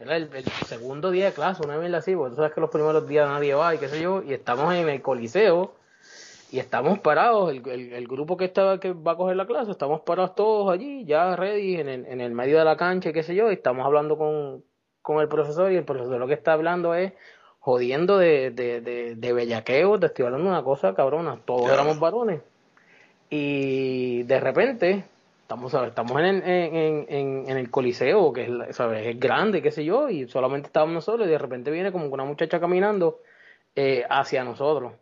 [0.00, 3.06] el, el segundo día de clase, una vez así, porque tú sabes que los primeros
[3.06, 5.74] días nadie va y qué sé yo, y estamos en el coliseo
[6.50, 10.00] y estamos parados, el, el, grupo que estaba que va a coger la clase, estamos
[10.02, 13.34] parados todos allí, ya ready, en el, en el medio de la cancha, qué sé
[13.34, 14.64] yo, y estamos hablando con,
[15.02, 17.12] con el profesor, y el profesor lo que está hablando es
[17.62, 21.74] jodiendo de, de, de, de bellaqueo, te estoy hablando de una cosa cabrona, todos yeah.
[21.74, 22.42] éramos varones.
[23.30, 25.04] Y de repente,
[25.40, 29.06] estamos, estamos en, el, en, en, en el coliseo, que es, ¿sabes?
[29.06, 32.24] es grande, qué sé yo, y solamente estábamos nosotros, y de repente viene como una
[32.24, 33.20] muchacha caminando
[33.74, 34.92] eh, hacia nosotros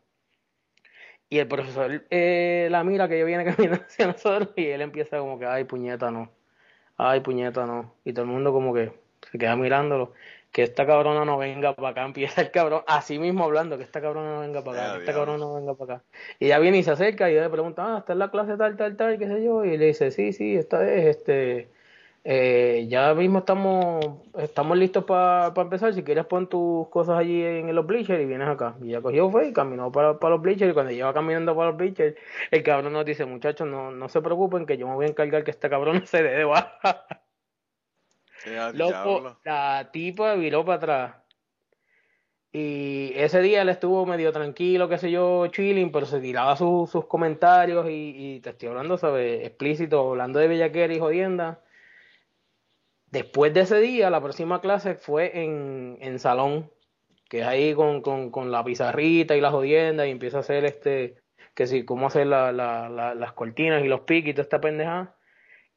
[1.31, 5.19] y el profesor eh, la mira que ella viene caminando hacia nosotros y él empieza
[5.19, 6.31] como que, ay, puñeta, no.
[6.97, 7.95] Ay, puñeta, no.
[8.05, 8.93] Y todo el mundo como que
[9.31, 10.13] se queda mirándolo.
[10.53, 12.05] Que esta cabrona no venga para acá.
[12.07, 15.13] Empieza el cabrón, así mismo hablando, que esta cabrona no venga para acá, que esta
[15.13, 16.05] cabrona no venga para acá.
[16.39, 18.57] Y ella viene y se acerca y ella le pregunta, ah, está en la clase
[18.57, 19.65] tal, tal, tal, qué sé yo.
[19.65, 21.71] Y le dice, sí, sí, esta es, este
[22.23, 24.05] eh, ya mismo estamos
[24.39, 25.95] estamos listos para pa empezar.
[25.95, 28.77] Si quieres pon tus cosas allí en, los bleachers y vienes acá.
[28.83, 30.73] Y ya cogió fue y caminó para, para los bleachers.
[30.73, 32.17] Y cuando lleva caminando para los bleachers,
[32.51, 35.45] el cabrón nos dice, muchachos, no, no se preocupen que yo me voy a encargar
[35.45, 36.45] que este cabrón se dé de
[38.75, 41.17] Loco, la tipa viró para atrás.
[42.53, 46.89] Y ese día él estuvo medio tranquilo, qué sé yo, chilling, pero se tiraba su,
[46.91, 49.47] sus comentarios y, y, te estoy hablando, ¿sabes?
[49.47, 51.63] Explícito, hablando de bellaquera y jodienda
[53.11, 56.71] Después de ese día, la próxima clase fue en, en salón,
[57.29, 60.65] que es ahí con, con, con, la pizarrita y la jodienda y empieza a hacer
[60.65, 61.17] este,
[61.55, 64.61] que sí, cómo hacer la, la, la, las cortinas y los piques y toda esta
[64.61, 65.17] pendeja.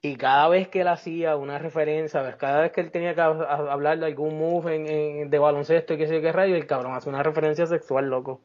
[0.05, 3.99] Y cada vez que él hacía una referencia, cada vez que él tenía que hablar
[3.99, 7.23] de algún move en, de baloncesto y qué sé qué rayo, el cabrón hace una
[7.23, 8.41] referencia sexual, loco.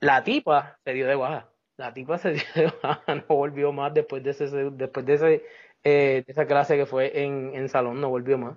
[0.00, 1.50] La tipa se dio de baja.
[1.76, 5.44] La tipa se dio de baja, no volvió más después de ese, después de ese
[5.84, 8.56] eh, esa clase que fue en, en salón, no volvió más.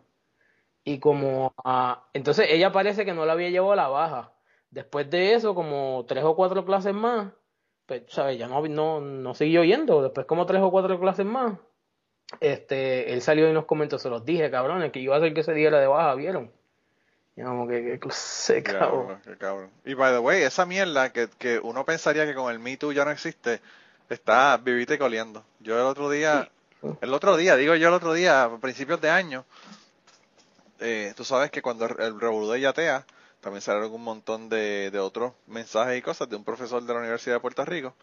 [0.84, 4.34] Y como, ah, entonces ella parece que no la había llevado a la baja.
[4.72, 7.34] Después de eso, como tres o cuatro clases más,
[7.86, 8.38] pues, ¿sabes?
[8.40, 10.02] Ya no, no, no siguió yendo.
[10.04, 11.60] Después, como tres o cuatro clases más,
[12.40, 15.44] este, él salió y nos comentó, se los dije, cabrones, que iba a hacer que
[15.44, 16.52] se diera de baja, ¿vieron?
[17.36, 19.20] Y como que, que cabrón.
[19.40, 19.70] cabrón.
[19.86, 22.92] Y by the way, esa mierda que, que uno pensaría que con el Me Too
[22.92, 23.62] ya no existe,
[24.10, 25.44] está vivite coliendo.
[25.60, 26.50] Yo el otro día, sí
[27.02, 29.46] el otro día, digo yo el otro día, a principios de año,
[30.80, 33.06] eh, tú sabes que cuando el revolú de Yatea,
[33.42, 37.00] también salieron un montón de, de otros mensajes y cosas de un profesor de la
[37.00, 37.94] Universidad de Puerto Rico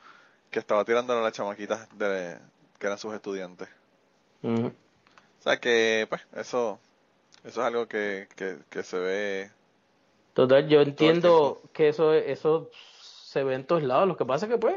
[0.50, 2.38] que estaba tirando a las chamaquitas de,
[2.78, 3.68] que eran sus estudiantes.
[4.46, 4.68] Uh -huh.
[4.68, 6.78] O sea que, pues, eso,
[7.44, 9.50] eso es algo que, que, que se ve.
[10.34, 14.06] Total, yo entiendo que eso, eso se ve en todos lados.
[14.06, 14.76] Lo que pasa es que, pues,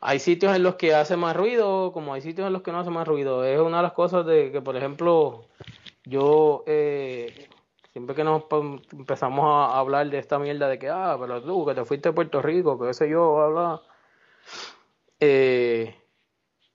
[0.00, 2.80] hay sitios en los que hace más ruido, como hay sitios en los que no
[2.80, 3.44] hace más ruido.
[3.44, 5.46] Es una de las cosas de que, por ejemplo,
[6.04, 7.48] yo eh,
[7.92, 8.44] siempre que nos
[8.92, 12.14] empezamos a hablar de esta mierda de que, ah, pero tú, que te fuiste a
[12.14, 13.82] Puerto Rico, que sé yo, habla.
[15.20, 15.94] Eh,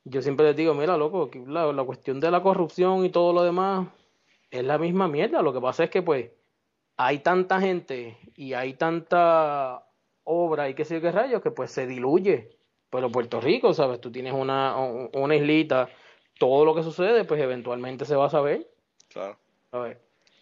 [0.09, 3.43] yo siempre les digo, mira, loco, la, la cuestión de la corrupción y todo lo
[3.43, 3.87] demás
[4.51, 5.41] es la misma mierda.
[5.41, 6.31] Lo que pasa es que, pues,
[6.97, 9.85] hay tanta gente y hay tanta
[10.23, 14.01] obra y qué sé yo qué rayos que, pues, se diluye pero Puerto Rico, ¿sabes?
[14.01, 15.89] Tú tienes una, una islita,
[16.37, 18.67] todo lo que sucede, pues eventualmente se va a saber.
[19.09, 19.37] Claro.
[19.71, 19.97] ¿sabes?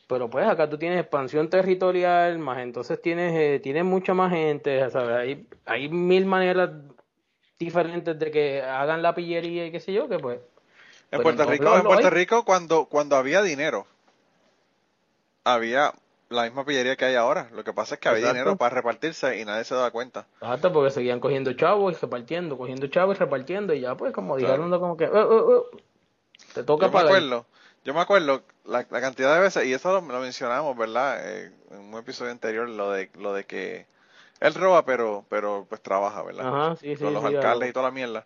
[0.07, 4.89] Pero pues acá tú tienes expansión territorial, más entonces tienes, eh, tienes mucha más gente,
[4.89, 5.15] ¿sabes?
[5.17, 6.69] Hay, hay mil maneras
[7.59, 10.39] diferentes de que hagan la pillería y qué sé yo, que pues...
[11.11, 13.87] En Puerto Rico, en Puerto Rico cuando, cuando había dinero,
[15.45, 15.93] había
[16.29, 17.49] la misma pillería que hay ahora.
[17.53, 20.27] Lo que pasa es que había dinero para repartirse y nadie se daba cuenta.
[20.41, 24.35] Exacto, porque seguían cogiendo chavos y repartiendo, cogiendo chavos y repartiendo, y ya pues como
[24.35, 24.63] Claro.
[24.63, 25.43] dijeron como que, "Eh, eh,
[25.73, 25.83] eh,
[26.53, 27.45] te toca Yo me acuerdo,
[27.85, 31.21] yo me acuerdo la, la cantidad de veces, y eso lo, lo mencionamos, ¿verdad?
[31.23, 33.85] Eh, en un episodio anterior, lo de, lo de que
[34.39, 36.47] él roba, pero, pero pues trabaja, ¿verdad?
[36.47, 38.25] Ajá, sí, sí, Con los sí, alcaldes y toda la mierda.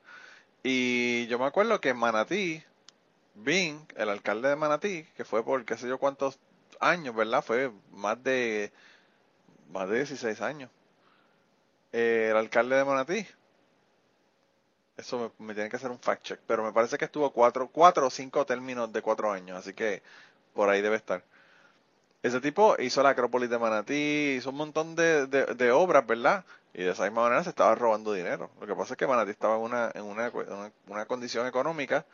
[0.64, 2.64] Y yo me acuerdo que en Manatí,
[3.36, 6.40] Bing, el alcalde de Manatí, que fue por qué sé yo cuántos
[6.80, 7.44] años, ¿verdad?
[7.44, 8.72] Fue más de,
[9.72, 10.70] más de 16 años.
[11.94, 13.26] Eh, el alcalde de Manatí.
[14.98, 17.70] Eso me, me tiene que hacer un fact check, pero me parece que estuvo cuatro,
[17.70, 20.02] cuatro o cinco términos de cuatro años, así que
[20.54, 21.24] por ahí debe estar.
[22.24, 26.46] Ese tipo hizo la Acrópolis de Manatí, hizo un montón de, de, de obras, ¿verdad?
[26.74, 28.50] Y de esa misma manera se estaba robando dinero.
[28.60, 32.06] Lo que pasa es que Manatí estaba en una, en una, una, una condición económica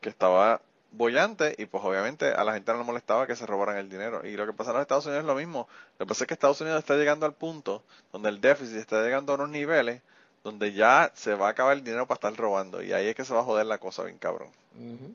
[0.00, 0.60] que estaba
[0.92, 4.26] bollante y pues obviamente a la gente no le molestaba que se robaran el dinero.
[4.26, 5.68] Y lo que pasa en los Estados Unidos es lo mismo.
[5.98, 9.02] Lo que pasa es que Estados Unidos está llegando al punto donde el déficit está
[9.02, 10.02] llegando a unos niveles
[10.44, 12.82] donde ya se va a acabar el dinero para estar robando.
[12.82, 14.48] Y ahí es que se va a joder la cosa bien cabrón.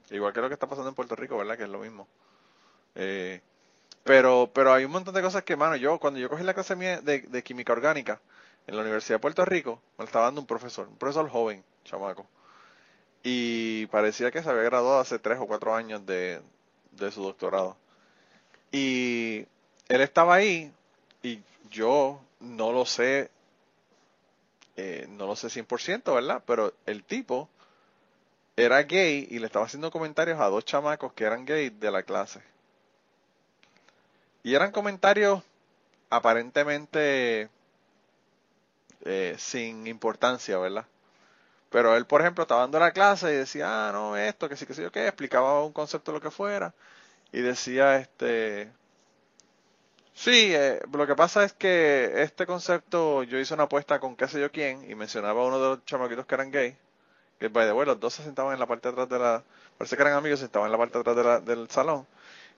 [0.10, 1.58] Igual que lo que está pasando en Puerto Rico, ¿verdad?
[1.58, 2.08] Que es lo mismo.
[2.96, 3.42] Eh,
[4.08, 6.78] pero, pero hay un montón de cosas que, mano, yo cuando yo cogí la clase
[6.78, 8.22] mía de, química orgánica
[8.66, 12.26] en la Universidad de Puerto Rico, me estaba dando un profesor, un profesor joven, chamaco.
[13.22, 16.42] Y parecía que se había graduado hace tres o cuatro años de,
[16.92, 17.76] de su doctorado.
[18.72, 19.46] Y
[19.90, 20.72] él estaba ahí
[21.22, 23.30] y yo no lo sé,
[24.78, 26.42] eh, no lo sé 100%, ¿verdad?
[26.48, 27.50] Pero el tipo
[28.56, 32.04] era gay y le estaba haciendo comentarios a dos chamacos que eran gay de la
[32.04, 32.42] clase.
[34.48, 35.44] Y eran comentarios
[36.10, 37.50] aparentemente
[39.04, 40.86] eh, sin importancia, ¿verdad?
[41.70, 44.66] Pero él, por ejemplo, estaba dando la clase y decía, ah, no, esto, que sí,
[44.66, 46.74] que sí, yo qué, explicaba un concepto lo que fuera.
[47.34, 48.72] Y decía, este,
[50.14, 54.30] sí, eh, lo que pasa es que este concepto, yo hice una apuesta con qué
[54.30, 56.78] sé yo quién, y mencionaba a uno de los chamaquitos que eran gay,
[57.38, 59.44] que by the way, los dos se sentaban en la parte de atrás de la,
[59.78, 62.08] parece que eran amigos, se sentaban en la parte de atrás del salón.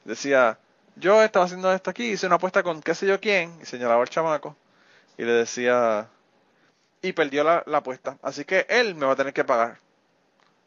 [0.06, 0.60] Decía,
[0.96, 4.02] yo estaba haciendo esto aquí, hice una apuesta con qué sé yo quién, y señalaba
[4.02, 4.56] al chamaco,
[5.18, 6.08] y le decía,
[7.02, 8.18] y perdió la, la apuesta.
[8.22, 9.78] Así que él me va a tener que pagar.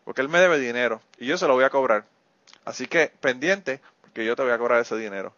[0.04, 1.00] Porque él me debe dinero.
[1.18, 2.04] Y yo se lo voy a cobrar.
[2.64, 5.34] Así que pendiente, porque yo te voy a cobrar ese dinero.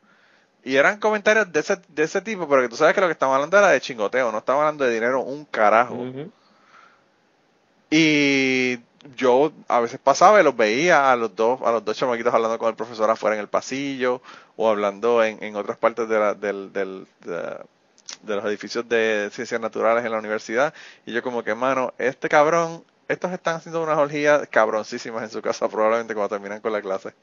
[0.64, 3.12] Y eran comentarios de ese, de ese tipo, pero que tú sabes que lo que
[3.12, 6.06] estamos hablando era de chingoteo, no estamos hablando de dinero un carajo.
[7.90, 8.78] Y
[9.16, 12.58] yo a veces pasaba y los veía a los dos, a los dos chamaquitos hablando
[12.58, 14.22] con el profesor afuera en el pasillo
[14.56, 17.06] o hablando en, en otras partes de, la- del, de,
[18.22, 20.74] de los edificios de ciencias naturales en la universidad.
[21.06, 25.42] Y yo como que, mano, este cabrón, estos están haciendo unas orgías cabroncísimas en su
[25.42, 27.14] casa probablemente cuando terminan con la clase.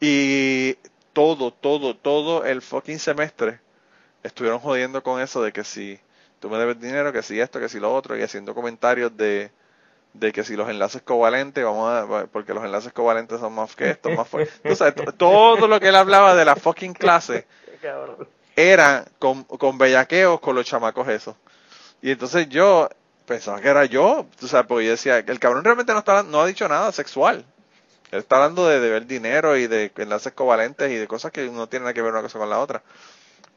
[0.00, 0.74] Y
[1.12, 3.60] todo, todo, todo el fucking semestre
[4.22, 6.00] estuvieron jodiendo con eso de que si
[6.40, 9.50] tú me debes dinero, que si esto, que si lo otro, y haciendo comentarios de,
[10.14, 13.90] de que si los enlaces covalentes, vamos a, porque los enlaces covalentes son más que
[13.90, 14.60] esto, más fuertes.
[14.66, 17.46] Tú sabes, to- todo lo que él hablaba de la fucking clase
[18.56, 21.36] era con, con bellaqueos con los chamacos esos.
[22.02, 22.88] Y entonces yo
[23.26, 26.40] pensaba que era yo, tú sabes, porque yo decía, el cabrón realmente no, está, no
[26.40, 27.44] ha dicho nada sexual.
[28.10, 31.66] Él está hablando de deber dinero y de enlaces covalentes y de cosas que no
[31.68, 32.82] tienen nada que ver una cosa con la otra.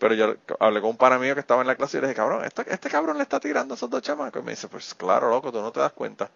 [0.02, 2.18] Pero yo hablé con un pana mío que estaba en la clase y le dije,
[2.18, 4.44] cabrón, este, este cabrón le está tirando a esos dos chamacos.
[4.44, 6.32] Y me dice, pues claro, loco, tú no te das cuenta.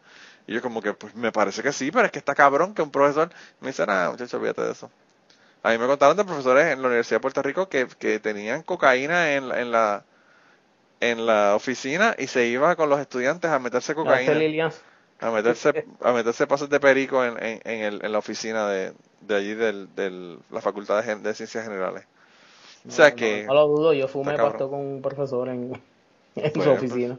[0.47, 2.83] Y yo como que, pues me parece que sí, pero es que está cabrón que
[2.83, 3.29] un profesor
[3.61, 4.91] me dice, nada, muchacho, olvídate de eso.
[5.63, 8.63] A mí me contaron de profesores en la Universidad de Puerto Rico que, que tenían
[8.63, 10.05] cocaína en, la- en la
[11.01, 14.45] en la oficina y se iba con los estudiantes a meterse cocaína,
[15.19, 18.93] a meterse a meterse pases de perico en, en, en, el- en la oficina de,
[19.21, 22.05] de allí del, del la Facultad de Ciencias Generales.
[22.87, 25.81] O sea No, que No, no lo dudo, yo fumé pasto con un profesor en,
[26.35, 27.17] en su Bueno, oficina.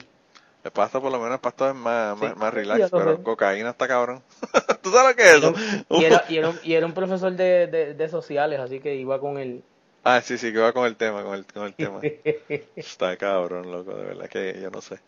[0.65, 3.23] el pasto por lo menos el pasto es más, más, Sí, más relax, pero sé.
[3.23, 4.23] cocaína está cabrón.
[4.83, 5.55] ¿Tú sabes lo que es eso?
[5.93, 8.95] Y era, y era un, y era un profesor de, de, de sociales, así que
[8.97, 9.63] iba con él.
[10.05, 12.07] Ah, sí, sí, que va con el tema, con el, con el tema.
[12.77, 15.01] Está cabrón, loco, de verdad que yo no sé.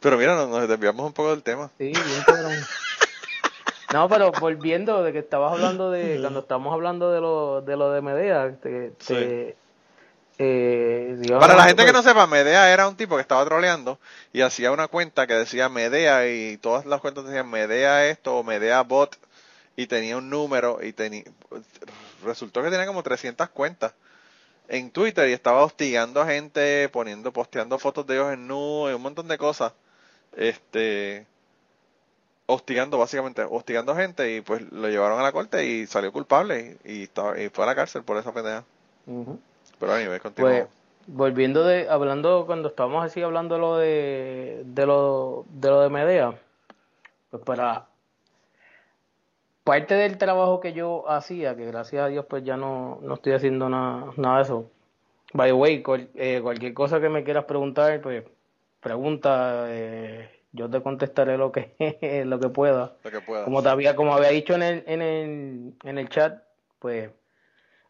[0.00, 1.70] Pero mira, nos, nos desviamos un poco del tema.
[1.78, 2.68] Sí, bien cabrón.
[3.96, 7.90] No, pero volviendo de que estabas hablando de, cuando estamos hablando de lo de, lo
[7.92, 9.56] de Medea, te, te-
[10.38, 13.44] eh, digamos, Para la gente que pues, no sepa, Medea era un tipo que estaba
[13.44, 13.98] troleando
[14.32, 18.42] y hacía una cuenta que decía Medea y todas las cuentas decían Medea esto o
[18.42, 19.16] Medea bot
[19.76, 21.24] y tenía un número y tenía
[22.24, 23.94] resultó que tenía como 300 cuentas
[24.68, 28.94] en Twitter y estaba hostigando a gente, poniendo, posteando fotos de ellos en nu y
[28.94, 29.74] un montón de cosas.
[30.36, 31.26] Este
[32.46, 36.92] hostigando básicamente, hostigando gente y pues lo llevaron a la corte y salió culpable y,
[36.92, 38.64] y estaba, y fue a la cárcel por esa pendeja.
[39.06, 39.38] ujú.
[39.78, 40.50] Pero anyway, continúa.
[40.50, 40.66] Pues,
[41.08, 46.34] volviendo de, hablando, cuando estábamos así hablando lo de, de lo, de lo de Medea,
[47.30, 47.86] pues para
[49.64, 53.32] parte del trabajo que yo hacía, que gracias a Dios pues ya no, no estoy
[53.32, 54.70] haciendo nada, nada de eso.
[55.32, 58.24] By the way, cual- eh, cualquier cosa que me quieras preguntar, pues
[58.80, 61.76] pregunta, eh, yo te contestaré lo que,
[62.26, 62.96] lo que pueda.
[63.04, 63.44] Lo que puedas.
[63.44, 66.42] Como te había, como había dicho en el, en el, en el chat,
[66.78, 67.10] pues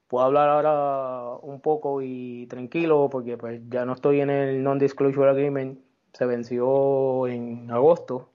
[0.08, 5.30] puedo hablar ahora un poco y tranquilo porque pues ya no estoy en el non-disclosure
[5.30, 5.80] agreement,
[6.12, 8.30] se venció en agosto,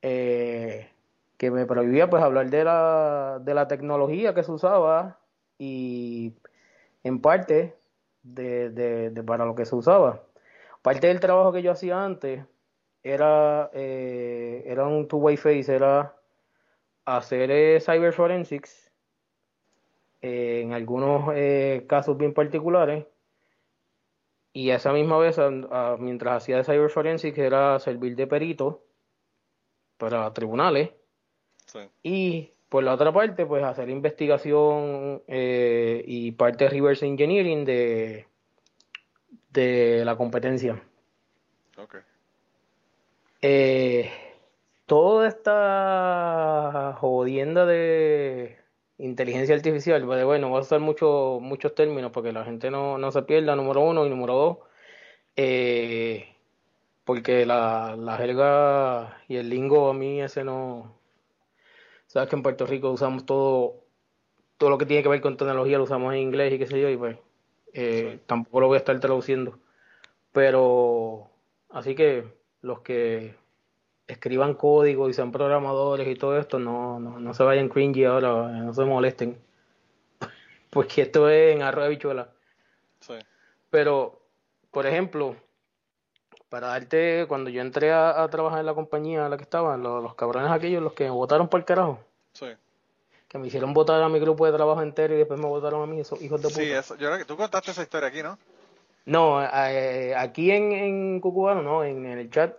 [0.00, 0.88] eh,
[1.36, 5.18] que me prohibía pues hablar de la, de la tecnología que se usaba
[5.58, 6.34] y
[7.02, 7.76] en parte
[8.22, 10.22] de, de, de para lo que se usaba.
[10.82, 12.44] Parte del trabajo que yo hacía antes
[13.02, 16.14] era, eh, era un two-way face, era
[17.04, 18.90] hacer eh, cyber forensics
[20.20, 23.06] eh, en algunos eh, casos bien particulares
[24.52, 28.26] y a esa misma vez, a- a- mientras hacía de cyber forensics, era servir de
[28.26, 28.84] perito
[29.96, 30.90] para tribunales
[31.66, 31.80] Sí.
[32.02, 38.26] y por la otra parte, pues hacer investigación eh, y parte de reverse engineering de,
[39.50, 40.82] de la competencia.
[43.42, 44.08] Eh,
[44.86, 48.56] toda esta jodienda de
[48.98, 53.10] inteligencia artificial, pues, bueno, voy a usar mucho, muchos términos porque la gente no, no
[53.10, 54.58] se pierda, número uno y número dos,
[55.36, 56.36] eh,
[57.04, 60.94] porque la, la jerga y el lingo a mí ese no,
[62.06, 63.84] sabes que en Puerto Rico usamos todo,
[64.58, 66.80] todo lo que tiene que ver con tecnología lo usamos en inglés y qué sé
[66.80, 67.18] yo, y pues
[67.74, 68.22] eh, Sí.
[68.26, 69.58] tampoco lo voy a estar traduciendo.
[70.32, 71.30] Pero,
[71.70, 72.24] así que
[72.62, 73.34] los que
[74.06, 78.48] escriban código y sean programadores y todo esto, no, no, no se vayan cringy ahora,
[78.48, 79.38] no se molesten.
[80.70, 82.28] Porque esto es en arroz de bichuela.
[83.00, 83.14] Sí.
[83.70, 84.20] Pero,
[84.70, 85.36] por ejemplo,
[86.48, 89.76] para darte, cuando yo entré a, a trabajar en la compañía en la que estaba,
[89.76, 91.98] los, los cabrones aquellos, los que me votaron por el carajo,
[92.32, 92.46] Sí.
[93.28, 95.86] que me hicieron votar a mi grupo de trabajo entero y después me votaron a
[95.86, 96.60] mí, esos hijos de puta.
[96.60, 98.38] Sí, eso, yo creo que tú contaste esa historia aquí, ¿no?
[99.04, 102.54] No, eh, aquí en, en Cucubano, no, en, en el chat.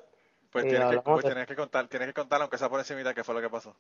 [0.52, 3.14] Pues eh, tienes, que, pues tienes que contar, tienes que contar aunque sea por encimita
[3.14, 3.76] qué fue lo que pasó.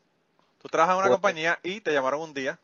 [0.61, 2.57] Tú trabajas en una Pues- compañía y te llamaron un día.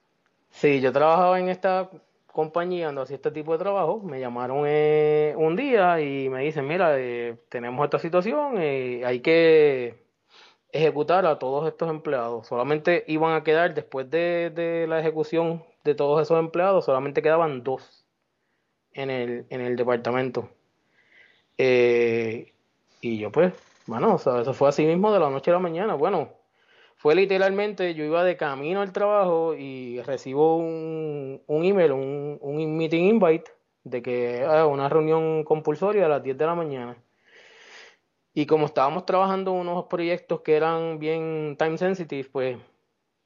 [0.52, 1.90] Sí, yo trabajaba en esta
[2.32, 4.00] compañía donde hacía este tipo de trabajo.
[4.00, 9.20] Me llamaron eh, un día y me dicen, mira, eh, tenemos esta situación, eh, hay
[9.20, 10.02] que
[10.72, 12.48] ejecutar a todos estos empleados.
[12.48, 17.64] Solamente iban a quedar, después de, de la ejecución de todos esos empleados, solamente quedaban
[17.64, 17.99] dos
[18.94, 20.50] en el, en el departamento.
[21.58, 22.54] Eh,
[23.02, 23.54] y yo pues,
[23.88, 25.96] bueno, o sea, eso fue así mismo de la noche a la mañana.
[25.96, 26.30] Bueno,
[26.98, 32.78] fue literalmente, yo iba de camino al trabajo y recibo un, un email, un, un
[32.78, 33.52] meeting invite
[33.84, 36.98] de que ah, una reunión compulsoria a las 10 de la mañana.
[38.34, 42.58] Y como estábamos trabajando unos proyectos que eran bien time sensitive, pues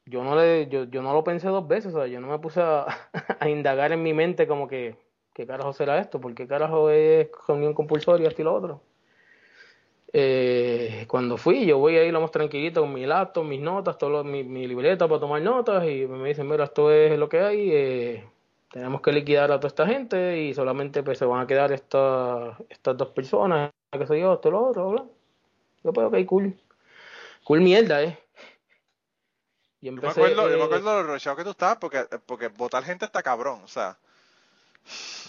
[0.05, 2.39] yo no le, yo, yo no lo pensé dos veces, o sea, yo no me
[2.39, 2.88] puse a
[3.49, 4.95] indagar en mi mente como que,
[5.34, 6.20] ¿qué carajo será esto?
[6.22, 8.82] ¿Por qué carajo es reunión compulsoria, esto y lo otro?
[10.16, 14.10] Eh, cuando fui, yo voy ahí lo más tranquilito con mi laptop, mis notas, todo
[14.12, 17.40] lo- mi, mi libreta para tomar notas y me dicen, mira, esto es lo que
[17.40, 18.30] hay, eh,
[18.72, 22.60] tenemos que liquidar a toda esta gente y solamente pues se van a quedar estas
[22.70, 25.06] estas dos personas, qué sé yo, esto y lo otro, bla.
[25.84, 26.56] Yo pues, ok, cool.
[27.44, 28.18] Cool mierda, eh.
[29.82, 32.06] Y Yo me empecé, acuerdo, yo me eh, acuerdo lo rochado que tú estabas porque,
[32.26, 33.98] porque votar gente está cabrón, o sea.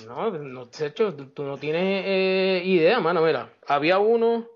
[0.07, 3.23] No, no, de hecho, tú, tú no tienes eh, idea, mano.
[3.23, 4.47] Mira, había uno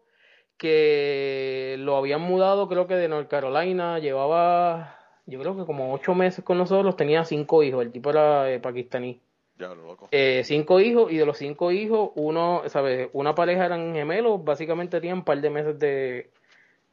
[0.57, 6.14] que lo habían mudado, creo que de North Carolina, llevaba, yo creo que como ocho
[6.14, 9.20] meses con nosotros, tenía cinco hijos, el tipo era eh, pakistaní.
[9.57, 10.09] Ya lo loco.
[10.11, 13.09] Eh, cinco hijos, y de los cinco hijos, uno, ¿sabes?
[13.12, 16.30] Una pareja eran gemelos, básicamente tenían un par de meses de,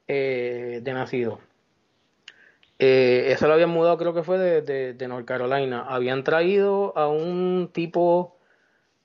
[0.08, 1.40] de nacido.
[2.78, 5.86] Eh, eso lo habían mudado, creo que fue de, de, de North Carolina.
[5.88, 8.36] Habían traído a un tipo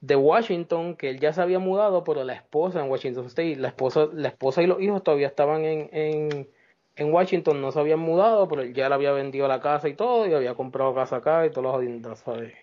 [0.00, 3.68] de Washington que él ya se había mudado, pero la esposa en Washington State, la
[3.68, 6.48] esposa, la esposa y los hijos todavía estaban en, en,
[6.96, 9.94] en Washington, no se habían mudado, pero él ya le había vendido la casa y
[9.94, 12.54] todo, y había comprado casa acá y todos los ¿sabes?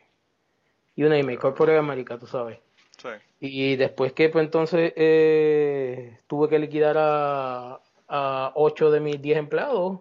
[0.95, 2.59] Y una email, Corporate America, tú sabes.
[2.97, 3.09] Sí.
[3.39, 9.37] Y después que pues entonces eh, tuve que liquidar a, a 8 de mis 10
[9.37, 9.99] empleados,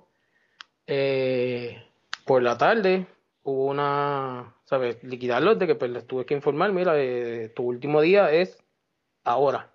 [0.86, 1.82] eh,
[2.24, 3.06] por la tarde
[3.42, 5.02] hubo una, ¿sabes?
[5.04, 8.58] Liquidarlos de que pues les tuve que informar, mira, eh, tu último día es
[9.24, 9.72] ahora.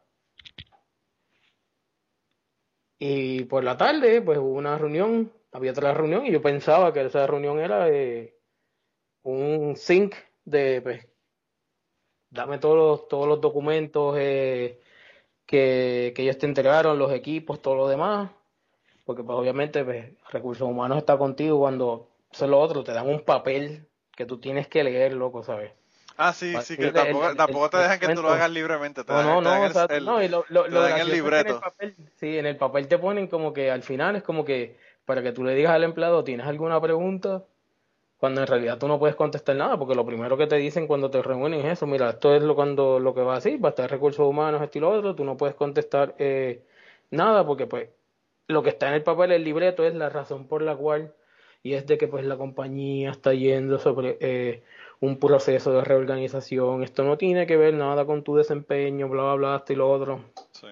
[2.99, 7.01] Y por la tarde pues hubo una reunión, había otra reunión y yo pensaba que
[7.05, 8.37] esa reunión era eh,
[9.23, 11.07] un sync de pues,
[12.29, 14.81] dame todos los, todos los documentos eh,
[15.45, 18.31] que, que ellos te entregaron, los equipos, todo lo demás,
[19.05, 23.07] porque pues obviamente pues, recursos humanos está contigo cuando eso es lo otro, te dan
[23.07, 25.71] un papel que tú tienes que leer, loco, ¿sabes?
[26.17, 28.51] Ah, sí, sí, que el- tampoco, el- tampoco te el dejan que tú lo hagas
[28.51, 29.03] libremente.
[29.03, 31.55] Te No, no, no, o sea, no, y lo, lo, lo dan el libreto.
[31.55, 34.77] el papel, sí, en el papel te ponen como que al final es como que
[35.05, 37.43] para que tú le digas al empleado, ¿tienes alguna pregunta?
[38.17, 41.09] Cuando en realidad tú no puedes contestar nada, porque lo primero que te dicen cuando
[41.09, 43.71] te reúnen es eso, mira, esto es lo cuando lo que va así, va a
[43.71, 46.63] estar recursos humanos, esto y lo otro, tú no puedes contestar eh,
[47.09, 47.89] nada, porque pues
[48.47, 51.13] lo que está en el papel, el libreto, es la razón por la cual,
[51.63, 54.63] y es de que pues la compañía está yendo sobre eh,
[54.99, 59.35] un proceso de reorganización, esto no tiene que ver nada con tu desempeño, bla, bla,
[59.35, 60.23] bla, esto y lo otro.
[60.51, 60.67] Sí.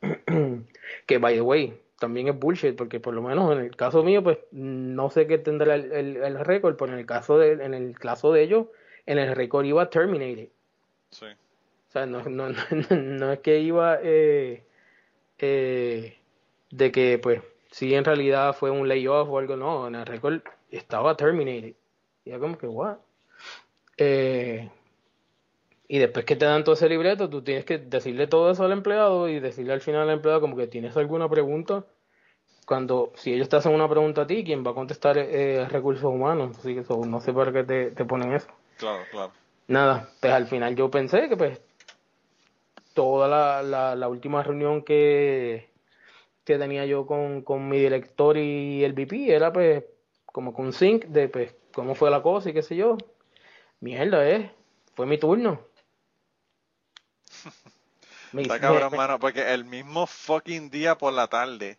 [1.06, 4.22] que by the way, también es bullshit, porque por lo menos en el caso mío,
[4.22, 7.74] pues no sé qué tendrá el, el, el récord, pero en el caso de, en
[7.74, 8.66] el caso de ellos,
[9.06, 10.48] en el récord iba terminated.
[11.10, 11.26] Sí.
[11.26, 12.48] O sea, no, no,
[12.90, 14.62] no, no es que iba eh,
[15.38, 16.17] eh,
[16.70, 20.40] de que, pues, sí en realidad fue un layoff o algo, no, en el récord
[20.70, 21.74] estaba terminated.
[22.24, 22.96] Y era como que, what?
[23.96, 24.68] Eh,
[25.88, 28.72] y después que te dan todo ese libreto, tú tienes que decirle todo eso al
[28.72, 31.84] empleado y decirle al final al empleado como que tienes alguna pregunta.
[32.66, 35.72] Cuando, si ellos te hacen una pregunta a ti, quien va a contestar eh, es
[35.72, 36.58] recursos humanos.
[36.58, 38.48] Así que eso, no sé para qué te, te ponen eso.
[38.76, 39.32] Claro, claro.
[39.68, 41.60] Nada, pues al final yo pensé que pues
[42.92, 45.70] toda la, la, la última reunión que,
[46.48, 49.84] que tenía yo con, con mi director y el VP era pues
[50.26, 52.96] como con sync de pues cómo fue la cosa y qué sé yo.
[53.80, 54.52] Mierda, eh,
[54.94, 55.60] fue mi turno.
[58.36, 61.78] Está cabrón, me- mano, porque el mismo fucking día por la tarde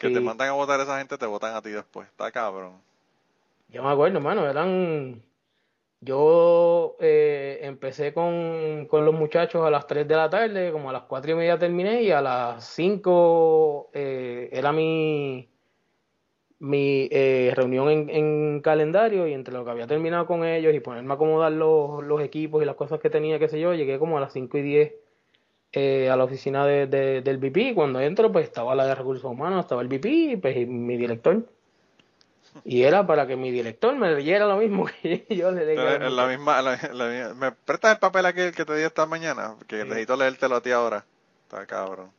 [0.00, 2.08] que te mandan a votar a esa gente, te votan a ti después.
[2.08, 2.82] Está cabrón.
[3.68, 5.22] Yo me acuerdo, hermano, eran...
[6.00, 10.92] Yo eh, empecé con, con los muchachos a las 3 de la tarde, como a
[10.92, 15.50] las 4 y media terminé y a las 5 eh, era mi,
[16.60, 20.80] mi eh, reunión en, en calendario y entre lo que había terminado con ellos y
[20.80, 23.98] ponerme a acomodar los, los equipos y las cosas que tenía, qué sé yo, llegué
[23.98, 24.92] como a las 5 y 10
[25.72, 27.74] eh, a la oficina de, de- del VP.
[27.74, 31.46] Cuando entro, pues estaba la de recursos humanos, estaba el VP pues, y mi director.
[32.64, 35.94] Y era para que mi director me leyera lo mismo que yo le leía.
[35.94, 39.06] Entonces, la misma, la, la misma- ¿Me prestas el papel aquel que te di esta
[39.06, 39.54] mañana?
[39.66, 39.88] Que Sí.
[39.88, 41.04] necesito leértelo a ti ahora.
[41.44, 42.10] Está cabrón.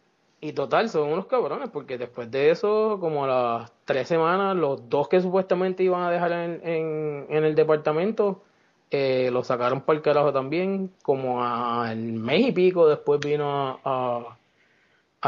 [0.41, 4.87] Y total, son unos cabrones, porque después de eso, como a las tres semanas, los
[4.89, 8.41] dos que supuestamente iban a dejar en, en, en el departamento,
[8.89, 10.93] eh, lo sacaron para el carajo también.
[11.03, 14.37] Como al mes y pico después vino a, a,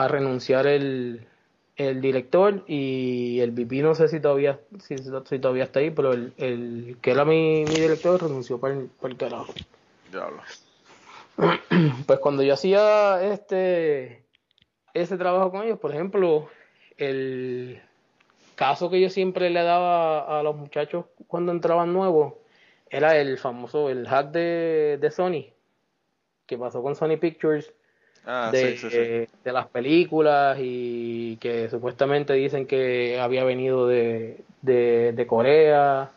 [0.04, 1.28] a renunciar el,
[1.76, 6.14] el director y el VP no sé si todavía si, si todavía está ahí, pero
[6.14, 9.54] el, el que era mi, mi director renunció para el, para el carajo.
[10.12, 10.42] Diablo.
[12.06, 14.24] Pues cuando yo hacía este
[14.94, 16.50] ese trabajo con ellos, por ejemplo,
[16.98, 17.82] el
[18.56, 22.34] caso que yo siempre le daba a los muchachos cuando entraban nuevos
[22.90, 25.46] era el famoso, el hack de, de Sony,
[26.46, 27.74] que pasó con Sony Pictures,
[28.26, 29.38] Ah, de, sí, sí, sí.
[29.44, 36.12] de las películas y que supuestamente dicen que había venido de, de, de Corea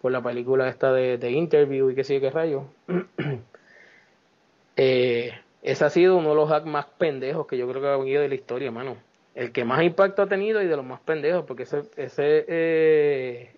[0.00, 2.64] por la película esta de, de Interview y qué sé qué rayo.
[4.76, 5.32] eh,
[5.62, 8.22] ese ha sido uno de los hacks más pendejos que yo creo que ha venido
[8.22, 8.96] de la historia, mano.
[9.34, 13.50] El que más impacto ha tenido y de los más pendejos, porque ese ese eh,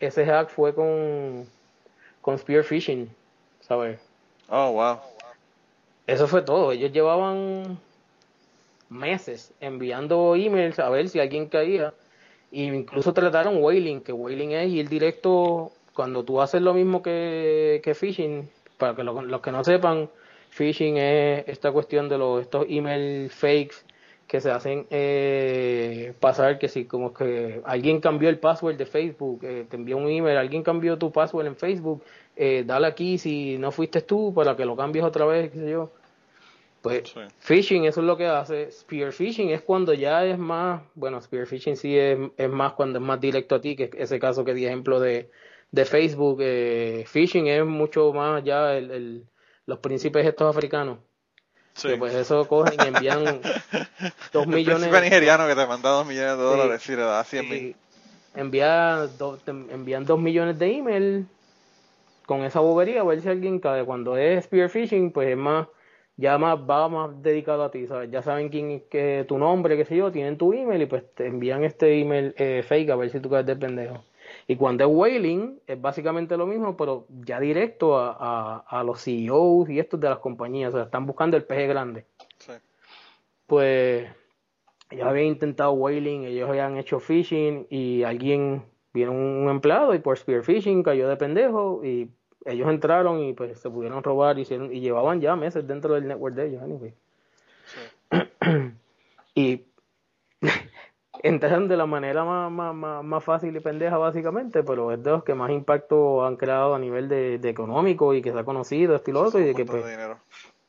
[0.00, 1.46] ese hack fue con
[2.20, 3.08] con spear phishing,
[3.60, 4.00] ¿sabes?
[4.48, 4.98] Oh, wow.
[6.06, 6.72] Eso fue todo.
[6.72, 7.78] Ellos llevaban
[8.88, 11.94] meses enviando emails a ver si alguien caía.
[12.52, 17.80] Y incluso trataron whaling, que whaling es ir directo cuando tú haces lo mismo que,
[17.84, 18.48] que phishing.
[18.78, 20.08] Para que lo- los que no sepan,
[20.50, 23.76] phishing es esta cuestión de los estos email fakes
[24.30, 29.40] que se hacen eh, pasar que si como que alguien cambió el password de Facebook,
[29.42, 32.04] eh, te envió un email, alguien cambió tu password en Facebook,
[32.36, 35.70] eh, dale aquí si no fuiste tú para que lo cambies otra vez, qué sé
[35.70, 35.90] yo.
[36.80, 37.20] Pues Sí.
[37.40, 38.70] phishing, eso es lo que hace.
[38.70, 43.00] Spear phishing es cuando ya es más, bueno, spear phishing sí es, es más cuando
[43.00, 45.28] es más directo a ti, que ese caso que di ejemplo de,
[45.72, 46.38] de Facebook.
[46.40, 49.26] Eh, phishing es mucho más ya el, el-
[49.66, 50.98] los príncipes estos africanos.
[51.74, 51.88] Sí.
[51.88, 53.24] Que pues eso cogen y envían
[54.32, 54.88] dos El millones.
[54.88, 56.50] príncipe nigeriano que te manda dos millones de Sí.
[56.50, 57.76] dólares y le da 100 mil.
[58.34, 61.26] envía do- te envían dos millones de email
[62.26, 63.84] con esa bobería a ver si alguien cae.
[63.84, 65.66] Cuando es spear phishing, pues es más,
[66.16, 68.10] ya más va más dedicado a ti, ¿sabes?
[68.10, 71.02] Ya saben quién es que tu nombre, qué sé yo, tienen tu email y pues
[71.14, 74.04] te envían este email eh, fake a ver si tú caes de pendejo.
[74.50, 79.00] Y cuando es whaling, es básicamente lo mismo, pero ya directo a, a, a los
[79.04, 80.74] CEOs y estos de las compañías.
[80.74, 82.04] O sea, están buscando el peje grande.
[82.38, 82.54] Sí.
[83.46, 84.08] Pues
[84.90, 90.18] ellos habían intentado whaling, ellos habían hecho fishing y alguien vino un empleado y por
[90.18, 92.10] spearfishing cayó de pendejo y
[92.44, 96.08] ellos entraron y pues se pudieron robar y, hicieron- y llevaban ya meses dentro del
[96.08, 96.62] network de ellos.
[96.62, 96.92] anyway.
[97.66, 98.18] Sí.
[99.32, 99.58] Y
[101.22, 105.10] entraron de la manera más, más, más, más fácil y pendeja básicamente, pero es de
[105.10, 108.44] los que más impacto han creado a nivel de, de económico y que se ha
[108.44, 110.16] conocido, esto y lo otro, y de que pues de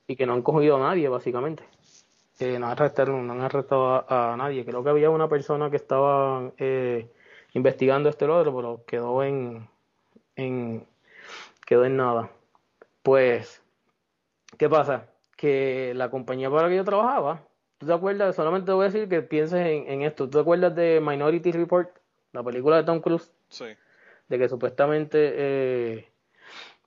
[0.08, 1.64] y que no han cogido a nadie, básicamente.
[2.40, 4.66] Eh, no, arrestaron, no han arrestado a, a nadie.
[4.66, 7.08] Creo que había una persona que estaba eh,
[7.54, 9.70] investigando este y lo otro, pero quedó en,
[10.36, 10.86] en
[11.66, 12.30] quedó en nada.
[13.04, 13.62] Pues,
[14.58, 15.08] ¿qué pasa?
[15.38, 17.44] Que la compañía para la que yo trabajaba,
[17.82, 18.36] ¿tú te acuerdas?
[18.36, 20.26] Solamente te voy a decir que pienses en, en esto.
[20.26, 21.90] ¿Tú te acuerdas de Minority Report?
[22.32, 23.66] La película de Tom Cruise Sí.
[24.30, 26.08] de que supuestamente eh,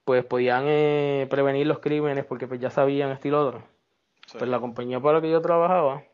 [0.05, 3.63] pues podían eh, prevenir los crímenes porque pues ya sabían esto y lo otro.
[4.27, 4.39] sí.
[4.39, 6.05] Pues la compañía para la que yo trabajaba,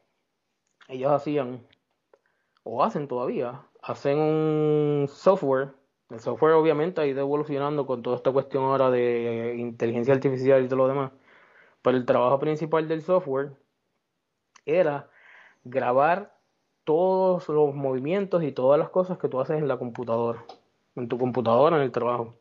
[0.89, 1.61] ellos hacían,
[2.63, 5.73] o hacen todavía, hacen un software.
[6.09, 10.69] El software obviamente ha ido evolucionando con toda esta cuestión ahora de inteligencia artificial y
[10.69, 11.13] todo lo demás.
[11.83, 13.53] Pero el trabajo principal del software
[14.67, 15.09] era
[15.65, 16.35] grabar
[16.85, 20.45] todos los movimientos y todas las cosas que tú haces en la computadora,
[20.97, 22.35] en tu computadora, en el trabajo.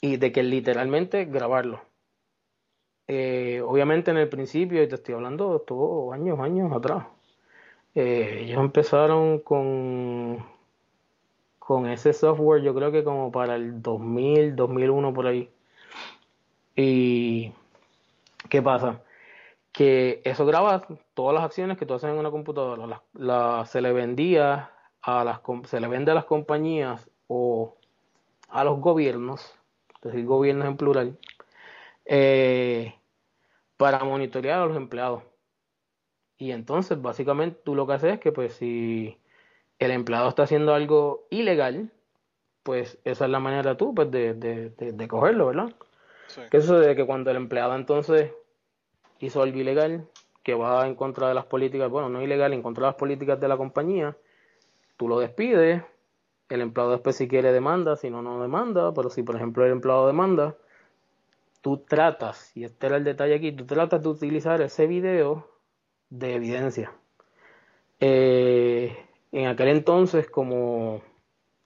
[0.00, 1.80] Y de que literalmente grabarlo.
[3.08, 7.06] Eh, obviamente en el principio, y te estoy hablando todo años, años atrás,
[7.94, 10.44] eh, ellos empezaron con,
[11.58, 15.50] con ese software, yo creo que como para el 2000, 2001 por ahí.
[16.74, 17.52] Y
[18.50, 19.00] ¿qué pasa?
[19.76, 23.02] Que eso graba todas las acciones que tú haces en una computadora,
[23.66, 24.70] se le vendía
[25.02, 27.76] a las, se le vende a las compañías o
[28.48, 29.54] a los gobiernos,
[29.96, 31.18] es decir, gobiernos en plural,
[32.06, 32.94] eh,
[33.76, 35.24] para monitorear a los empleados.
[36.38, 39.18] Y entonces, básicamente, tú lo que haces es que, pues, si
[39.78, 41.92] el empleado está haciendo algo ilegal,
[42.62, 45.74] pues esa es la manera tú, pues, de, de, de, de cogerlo, ¿verdad?
[46.28, 46.40] Sí.
[46.50, 48.32] Que eso de que cuando el empleado entonces
[49.20, 50.06] hizo algo ilegal,
[50.42, 53.40] que va en contra de las políticas, bueno, no ilegal, en contra de las políticas
[53.40, 54.16] de la compañía,
[54.96, 55.82] tú lo despides,
[56.48, 59.72] el empleado después si quiere demanda, si no, no demanda, pero si por ejemplo el
[59.72, 60.56] empleado demanda,
[61.62, 65.48] tú tratas, y este era el detalle aquí, tú tratas de utilizar ese video
[66.10, 66.92] de evidencia.
[67.98, 68.96] Eh,
[69.32, 71.02] en aquel entonces, como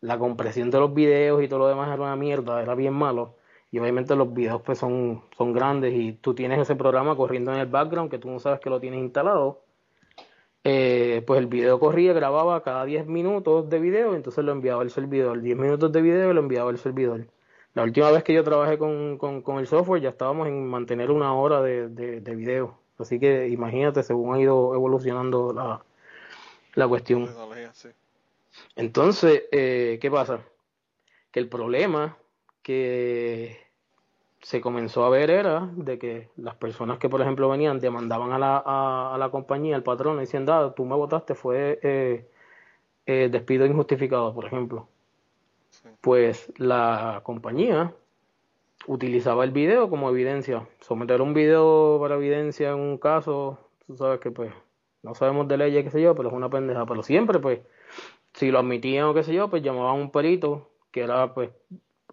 [0.01, 3.36] la compresión de los videos y todo lo demás era una mierda, era bien malo,
[3.71, 7.61] y obviamente los videos pues son, son grandes y tú tienes ese programa corriendo en
[7.61, 9.62] el background que tú no sabes que lo tienes instalado,
[10.64, 14.91] eh, pues el video corría, grababa cada 10 minutos de video, entonces lo enviaba al
[14.91, 17.27] servidor, 10 minutos de video y lo enviaba al servidor.
[17.75, 21.11] La última vez que yo trabajé con, con, con el software ya estábamos en mantener
[21.11, 22.79] una hora de, de, de video.
[22.99, 25.83] Así que imagínate según ha ido evolucionando la,
[26.75, 27.29] la cuestión.
[28.77, 30.41] Entonces, eh, ¿qué pasa?
[31.31, 32.18] Que el problema
[32.71, 33.59] que
[34.43, 38.39] se comenzó a ver era de que las personas que, por ejemplo, venían, demandaban a
[38.39, 42.31] la, a, a la compañía, al patrón, diciendo, ah, tú me votaste, fue eh,
[43.07, 44.87] eh, despido injustificado, por ejemplo.
[45.71, 45.89] Sí.
[46.01, 47.93] Pues la compañía
[48.87, 50.68] utilizaba el video como evidencia.
[50.79, 53.59] Someter un video para evidencia en un caso,
[53.89, 54.53] tú sabes que pues
[55.03, 56.87] no sabemos de leyes, qué sé yo, pero es una pendeja.
[56.87, 57.59] Pero siempre, pues,
[58.35, 61.51] si lo admitían o qué sé yo, pues llamaban a un perito, que era pues,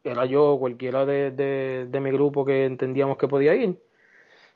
[0.10, 3.82] era yo cualquiera de, de, mi grupo que entendíamos que podía ir.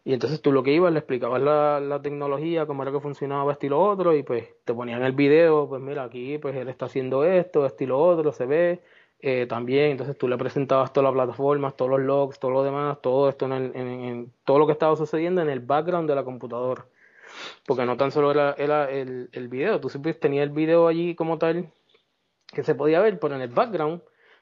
[0.03, 3.51] Y entonces tú lo que ibas, le explicabas la, la tecnología, cómo era que funcionaba
[3.51, 6.69] esto y lo otro, y pues te ponían el video, pues mira, aquí pues él
[6.69, 8.81] está haciendo esto, esto y lo otro, se ve
[9.19, 12.99] eh, también, entonces tú le presentabas todas las plataformas, todos los logs, todo lo demás,
[13.01, 16.85] todo esto en, en todo lo que estaba sucediendo en el background de la computadora.
[17.65, 21.15] Porque no tan solo era, era el, el video, tú siempre tenías el video allí
[21.15, 21.71] como tal,
[22.47, 24.01] que se podía ver, pero en el background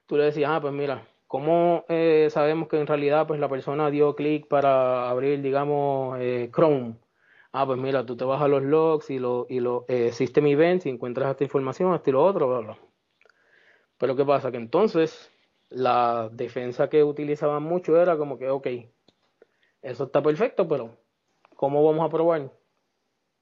[0.09, 3.91] tú le decías, ah, pues mira, ¿cómo eh, sabemos que en realidad pues la persona
[3.91, 6.95] dio clic para abrir, digamos, eh, Chrome?
[7.51, 10.47] Ah, pues mira, tú te vas a los logs y los y lo, eh, System
[10.47, 12.77] Events y encuentras esta información, esto y lo otro, bla, bla.
[13.99, 14.49] Pero ¿qué pasa?
[14.49, 15.31] Que entonces
[15.69, 18.67] la defensa que utilizaban mucho era como que, ok,
[19.83, 20.97] eso está perfecto, pero
[21.55, 22.51] ¿cómo vamos a probar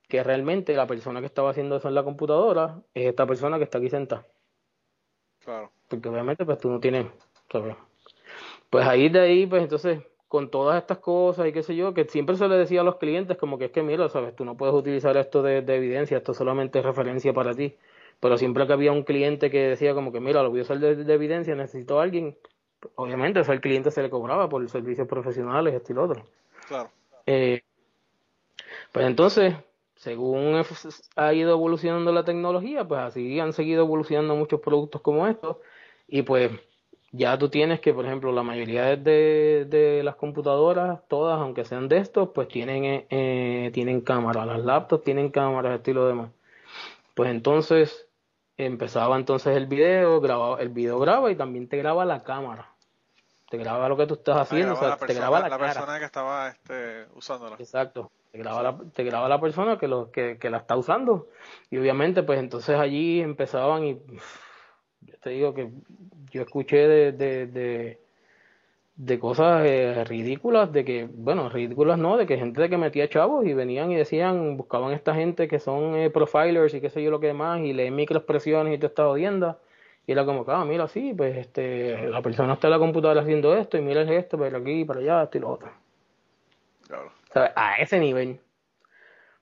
[0.09, 3.63] que realmente la persona que estaba haciendo eso en la computadora es esta persona que
[3.63, 4.27] está aquí sentada?
[5.39, 5.76] Claro.
[5.87, 7.07] Porque obviamente pues tú no tienes,
[7.51, 7.75] ¿sabes?
[8.69, 12.05] Pues ahí de ahí, pues entonces, con todas estas cosas y qué sé yo, que
[12.05, 14.35] siempre se le decía a los clientes como que es que mira, ¿sabes?
[14.35, 17.75] Tú no puedes utilizar esto de, de evidencia, esto solamente es referencia para ti.
[18.19, 20.79] pero siempre que había un cliente que decía como que, mira, lo voy a usar
[20.79, 22.37] de, evidencia, necesito a alguien,
[22.95, 26.25] obviamente ese cliente se le cobraba por servicios profesionales, este y lo otro.
[26.67, 26.89] Claro.
[27.25, 27.61] Eh,
[28.91, 29.55] pues entonces,
[29.95, 30.61] según
[31.15, 35.57] ha ido evolucionando la tecnología, pues así han seguido evolucionando muchos productos como estos,
[36.07, 36.51] y pues
[37.11, 41.87] ya tú tienes que, por ejemplo, la mayoría de, de las computadoras, todas, aunque sean
[41.87, 44.45] de estos, pues tienen, eh, eh tienen cámaras.
[44.45, 46.31] Las laptops tienen cámaras, estilo demás.
[47.15, 48.07] Pues entonces
[48.57, 52.73] empezaba entonces el video, grababa, el video graba y también te graba la cámara.
[53.49, 56.05] Te graba lo que tú estás haciendo, o sea, te graba la, la persona que
[56.05, 57.55] estaba este, usándola.
[57.57, 58.11] Exacto.
[58.31, 61.29] Te graba la, te graba la persona que, lo, que, que la está usando.
[61.71, 64.01] Y obviamente, pues entonces allí empezaban y
[65.07, 65.69] yo te digo que
[66.31, 67.97] yo escuché de, de,
[68.95, 73.45] de, cosas eh, ridículas, de que, bueno, ridículas no, de que gente que metía chavos
[73.45, 77.11] y venían y decían, buscaban esta gente que son eh, profilers y qué sé yo
[77.11, 79.59] lo que más, y leen microexpresiones y te está odiando.
[80.05, 83.55] Y era como, ah, mira, sí, pues este, la persona está en la computadora haciendo
[83.55, 85.69] esto y mira esto, pero aquí, para allá, esto y lo otro.
[86.87, 87.11] Claro.
[87.55, 88.39] A ese nivel.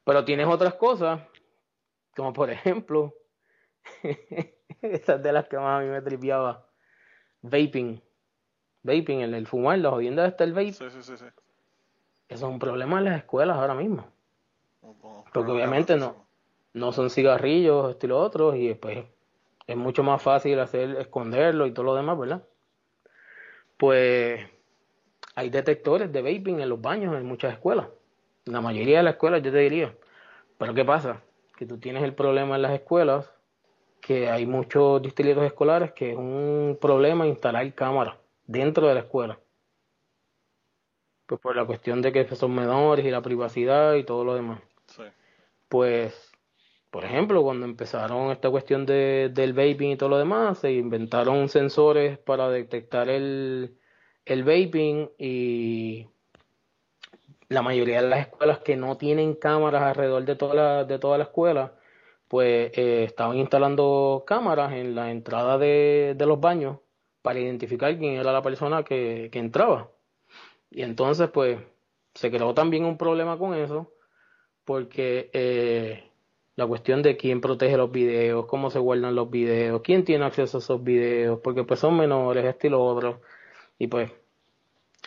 [0.03, 1.21] Pero tienes otras cosas,
[2.15, 3.13] como por ejemplo,
[4.81, 6.65] Esas de las que más a mí me tripeaba.
[7.41, 8.01] Vaping.
[8.83, 10.73] Vaping, el, el fumar, la jodienda está el vape.
[10.73, 11.25] Sí, sí, sí, sí.
[12.27, 14.05] Eso es un problema en las escuelas ahora mismo.
[15.33, 16.27] Porque obviamente no,
[16.73, 19.05] no son cigarrillos, estilo otros, y después
[19.67, 22.43] es mucho más fácil hacer, esconderlo y todo lo demás, ¿verdad?
[23.77, 24.41] Pues
[25.35, 27.87] hay detectores de vaping en los baños en muchas escuelas.
[28.45, 29.95] En la mayoría de las escuelas yo te diría.
[30.57, 31.21] Pero ¿qué pasa?
[31.57, 33.34] Que tú tienes el problema en las escuelas
[34.05, 39.39] que hay muchos distritos escolares que es un problema instalar cámaras dentro de la escuela.
[41.25, 44.61] Pues por la cuestión de que son menores y la privacidad y todo lo demás.
[45.67, 46.31] Pues,
[46.91, 51.49] por ejemplo, cuando empezaron esta cuestión de, del vaping y todo lo demás, se inventaron
[51.49, 53.79] sensores para detectar el,
[54.23, 56.07] el vaping y
[57.49, 61.17] la mayoría de las escuelas que no tienen cámaras alrededor de toda la, de toda
[61.17, 61.73] la escuela,
[62.35, 66.79] pues eh, estaban instalando cámaras en la entrada de, los baños
[67.21, 69.89] para identificar quién era la persona que, entraba.
[70.69, 71.59] Y entonces, pues,
[72.13, 73.93] se creó también un problema con eso,
[74.65, 76.11] porque eh,
[76.57, 80.57] la cuestión de quién protege los videos, cómo se guardan los videos, quién tiene acceso
[80.57, 83.21] a esos videos, porque pues son menores, este y lo otro.
[83.79, 84.11] Y pues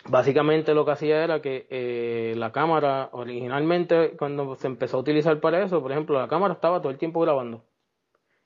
[0.07, 5.39] básicamente lo que hacía era que eh, la cámara originalmente cuando se empezó a utilizar
[5.39, 7.63] para eso, por ejemplo, la cámara estaba todo el tiempo grabando.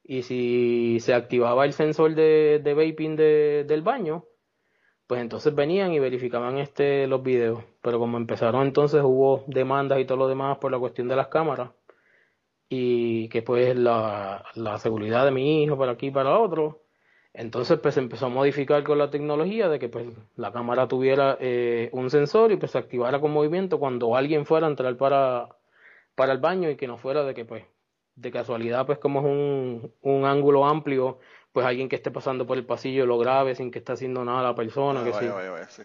[0.03, 4.25] Y si se activaba el sensor de, vaping de, del baño,
[5.07, 7.63] pues entonces venían y verificaban este los videos.
[7.81, 11.27] Pero como empezaron entonces hubo demandas y todo lo demás por la cuestión de las
[11.27, 11.71] cámaras
[12.69, 14.43] y que pues la
[14.79, 16.82] seguridad de mi hijo para aquí y para otro,
[17.33, 20.05] entonces pues se empezó a modificar con la tecnología de que pues
[20.35, 24.67] la cámara tuviera eh, un sensor y pues se activara con movimiento cuando alguien fuera
[24.67, 25.49] a entrar para,
[26.15, 27.63] para el baño y que no fuera de que pues
[28.15, 31.19] de casualidad pues como es un, un ángulo amplio
[31.51, 34.43] pues alguien que esté pasando por el pasillo lo grabe sin que esté haciendo nada
[34.43, 35.83] la persona ah, que sí.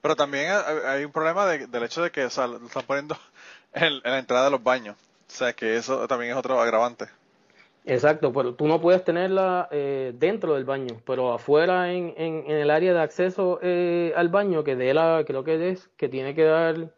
[0.00, 0.52] Pero también
[0.86, 3.16] hay un problema del hecho de que o sea, lo están poniendo
[3.72, 4.96] en la entrada de los baños.
[5.28, 7.06] O sea que eso también es otro agravante.
[7.84, 12.70] Exacto, pero tú no puedes tenerla eh, dentro del baño, pero afuera en, en, el
[12.70, 16.44] área de acceso eh, al baño, que de la, creo que es, que tiene que
[16.44, 16.94] dar,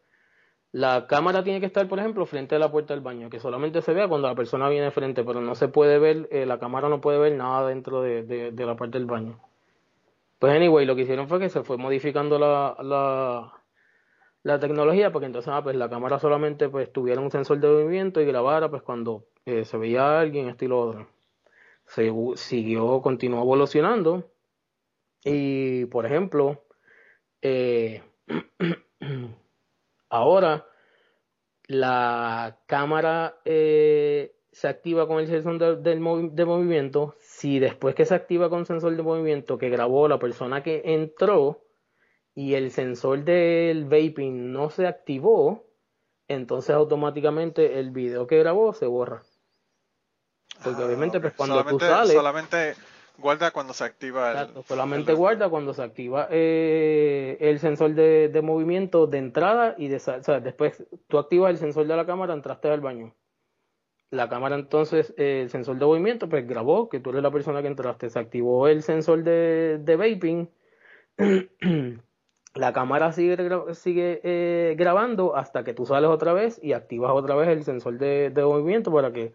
[0.72, 3.80] la cámara tiene que estar, por ejemplo, frente a la puerta del baño, que solamente
[3.80, 6.90] se vea cuando la persona viene frente, pero no se puede ver, eh, la cámara
[6.90, 9.40] no puede ver nada dentro de, de, la parte del baño.
[10.38, 13.52] Pues anyway, lo que hicieron fue que se fue modificando la, la,
[14.44, 18.20] la tecnología, porque entonces ah, pues la cámara solamente pues tuviera un sensor de movimiento
[18.20, 21.08] y grabara pues cuando se veía alguien, estilo otro.
[21.86, 24.30] Se siguió, continuó evolucionando.
[25.24, 26.64] Y, por ejemplo,
[27.42, 28.02] eh,
[30.10, 30.66] ahora
[31.66, 37.16] la cámara eh, se activa con el sensor de, de, movimiento.
[37.20, 41.62] Si después que se activa con sensor de movimiento que grabó la persona que entró
[42.34, 45.64] y el sensor del vaping no se activó,
[46.28, 49.22] entonces automáticamente el video que grabó se borra.
[50.62, 52.12] Porque ah, obviamente, pues cuando solamente, tú sales.
[52.12, 52.74] Solamente
[53.18, 54.38] guarda cuando se activa el.
[54.38, 59.88] Exacto, solamente guarda cuando se activa eh, el sensor de, de, movimiento de entrada y
[59.88, 59.96] de.
[59.96, 63.14] O sea, después tú activas el sensor de la cámara, entraste al baño.
[64.10, 67.62] La cámara entonces, eh, el sensor de movimiento, pues grabó que tú eres la persona
[67.62, 68.10] que entraste.
[68.10, 70.50] Se activó el sensor de, de vaping.
[72.54, 73.36] la cámara sigue,
[73.74, 77.98] sigue eh, grabando hasta que tú sales otra vez y activas otra vez el sensor
[77.98, 79.34] de, de movimiento para que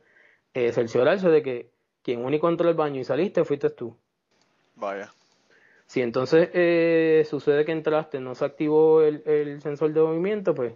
[0.54, 1.70] eh, cerciorarse de que
[2.02, 3.96] quien único entró al baño y saliste fuiste tú.
[4.76, 5.12] Vaya.
[5.90, 10.74] Si entonces eh, sucede que entraste, no se activó el, el, sensor de movimiento, pues,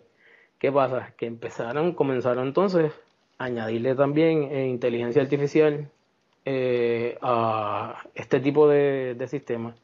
[0.58, 1.14] ¿qué pasa?
[1.18, 2.92] Que empezaron, comenzaron entonces
[3.38, 5.88] a añadirle también eh, inteligencia artificial
[6.46, 9.76] eh, a este tipo de, de sistemas.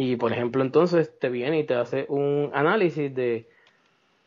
[0.00, 3.48] Y por ejemplo, entonces te viene y te hace un análisis de,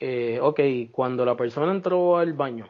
[0.02, 0.60] eh, ok,
[0.92, 2.68] cuando la persona entró al baño,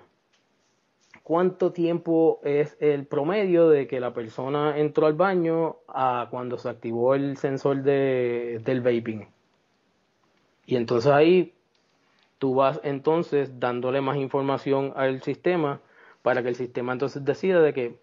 [1.24, 6.70] ¿cuánto tiempo es el promedio de que la persona entró al baño a cuando se
[6.70, 9.28] activó el sensor de, del vaping?
[10.68, 11.56] Y entonces ahí
[12.38, 15.82] tú vas entonces dándole más información al sistema
[16.22, 18.00] para que el sistema entonces decida de que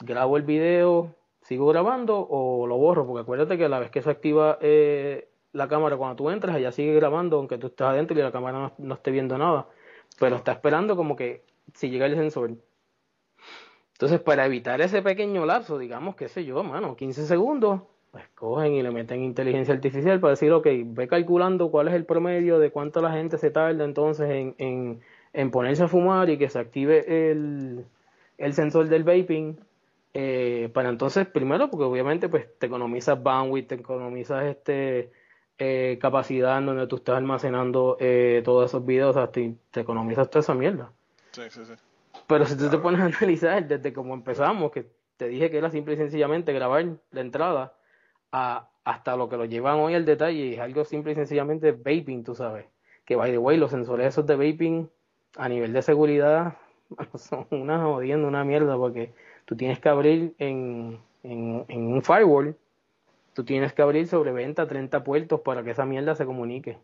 [0.00, 4.10] grabo el video, sigo grabando o lo borro, porque acuérdate que la vez que se
[4.10, 8.22] activa eh, la cámara cuando tú entras, ella sigue grabando aunque tú estés adentro y
[8.22, 9.66] la cámara no, esté viendo nada,
[10.18, 11.42] pero está esperando como que
[11.74, 12.52] si llega el sensor.
[13.94, 18.72] Entonces, para evitar ese pequeño lapso, digamos, qué sé yo, mano, 15 segundos, pues cogen
[18.74, 22.70] y le meten inteligencia artificial para decir, ok, ve calculando cuál es el promedio de
[22.70, 27.30] cuánto la gente se tarda entonces en, ponerse a fumar y que se active
[28.38, 29.56] el sensor del vaping
[30.14, 35.10] eh, para entonces, primero, porque obviamente pues te economizas bandwidth, te economizas este
[35.58, 40.40] eh, capacidad en donde tú estás almacenando eh, todos esos videos, o te, economizas toda
[40.40, 40.92] esa mierda.
[41.30, 41.72] Sí, sí, sí.
[42.26, 44.86] Pero si tú te pones a analizar desde como empezamos, que
[45.16, 47.74] te dije que era simple y sencillamente grabar la entrada,
[48.32, 52.24] a, hasta lo que lo llevan hoy al detalle, es algo simple y sencillamente vaping,
[52.24, 52.66] tú sabes.
[53.04, 54.90] Que by the way, los sensores esos de vaping
[55.36, 56.56] a nivel de seguridad
[57.14, 59.12] son una jodiendo, una mierda, porque
[59.44, 62.56] tú tienes que abrir en, en, un firewall,
[63.34, 66.78] tú tienes que abrir sobre 20 a 30 puertos para que esa mierda se comunique.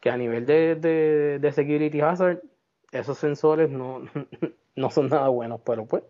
[0.00, 2.40] Que a nivel de, de, security hazard,
[2.90, 4.02] esos sensores no,
[4.76, 6.02] no son nada buenos, pero pues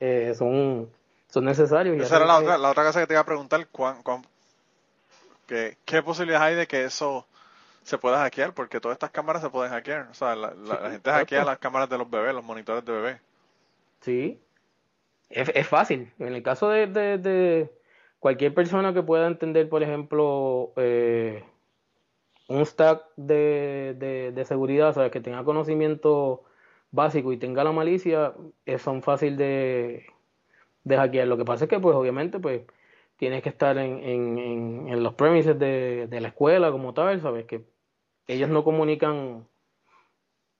[0.00, 0.90] eh, son,
[1.28, 1.96] son necesarios.
[1.98, 4.02] Esa era la, otra, la otra cosa que te iba a preguntar, ¿cuán,
[5.46, 7.26] qué, ¿qué posibilidades hay de que eso
[7.84, 8.52] se pueda hackear?
[8.52, 10.08] Porque todas estas cámaras se pueden hackear.
[10.10, 13.20] O sea, la, la gente hackea las cámaras de los bebés, los monitores de bebés.
[14.02, 14.38] Sí,
[15.30, 16.12] es, fácil.
[16.18, 17.70] En el caso de, de,
[18.18, 21.44] cualquier persona que pueda entender, por ejemplo, eh,
[22.48, 26.44] un stack de, de, seguridad, o que tenga conocimiento
[26.90, 28.34] básico y tenga la malicia,
[28.78, 30.06] son fácil de,
[30.84, 31.26] de hackear.
[31.28, 32.62] Lo que pasa es que, pues, obviamente, pues,
[33.16, 37.46] tienes que estar en, en, en los premises de, de la escuela como tal, ¿sabes?
[37.46, 37.64] Que
[38.28, 39.46] ellos no comunican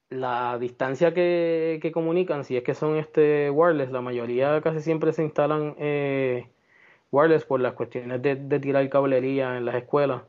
[0.09, 5.13] la distancia que, que, comunican, si es que son este wireless, la mayoría casi siempre
[5.13, 6.49] se instalan eh,
[7.11, 10.23] wireless por las cuestiones de, de, tirar cablería en las escuelas.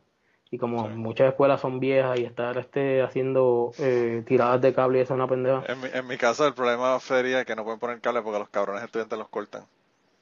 [0.49, 5.13] Y como muchas escuelas son viejas y estar este, haciendo eh, tiradas de cable, eso
[5.13, 5.63] es una pendeja.
[5.67, 8.49] En mi, en mi caso, el problema sería que no pueden poner cable porque los
[8.49, 9.65] cabrones estudiantes los cortan.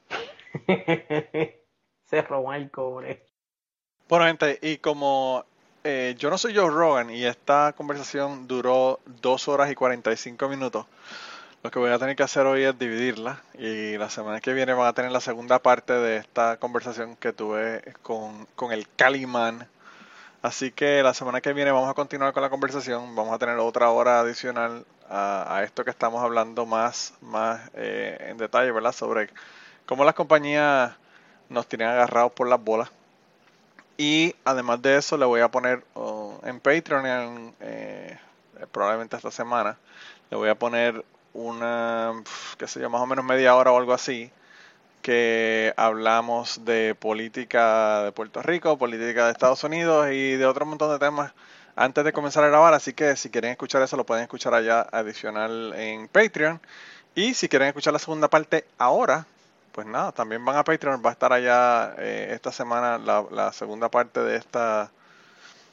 [2.06, 3.24] se roban el cobre.
[4.10, 5.45] Bueno, gente, y como
[5.88, 10.88] eh, yo no soy Joe Rogan y esta conversación duró dos horas y 45 minutos.
[11.61, 14.73] Lo que voy a tener que hacer hoy es dividirla y la semana que viene
[14.73, 19.67] van a tener la segunda parte de esta conversación que tuve con, con el Calimán.
[20.41, 23.15] Así que la semana que viene vamos a continuar con la conversación.
[23.15, 28.38] Vamos a tener otra hora adicional a, esto que estamos hablando más, más eh, en
[28.38, 28.91] detalle, ¿verdad?
[28.91, 29.29] Sobre
[29.86, 30.93] cómo las compañías
[31.49, 32.89] nos tienen agarrados por las bolas
[33.98, 38.18] y además de eso, le voy a poner oh, en Patreon, eh,
[38.72, 39.78] probablemente esta semana,
[40.30, 42.14] le voy a poner una,
[42.58, 44.32] qué sé yo, más o menos media hora o algo así,
[45.02, 50.91] que hablamos de política de Puerto Rico, política de Estados Unidos y de otro montón
[50.91, 51.34] de temas
[51.76, 52.74] antes de comenzar a grabar.
[52.74, 56.60] Así que si quieren escuchar eso, lo pueden escuchar allá adicional en Patreon.
[57.14, 59.28] Y si quieren escuchar la segunda parte ahora,
[59.76, 63.89] pues nada, también van a Patreon, va a estar allá eh, esta semana la, segunda
[63.89, 64.89] parte de esta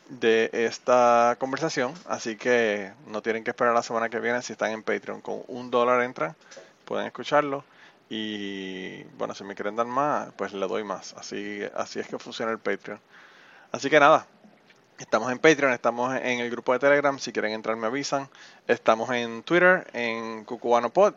[0.09, 4.72] de esta conversación, así que no tienen que esperar la semana que viene si están
[4.72, 5.20] en Patreon.
[5.20, 6.34] Con un dólar entran,
[6.84, 7.64] pueden escucharlo
[8.11, 11.14] y bueno, si me quieren dar más, pues le doy más.
[11.16, 12.98] Así, así es que funciona el Patreon.
[13.70, 14.26] Así que nada,
[14.98, 18.28] estamos en Patreon, estamos en el grupo de Telegram, si quieren entrar me avisan.
[18.66, 21.14] Estamos en Twitter, en CucubanoPod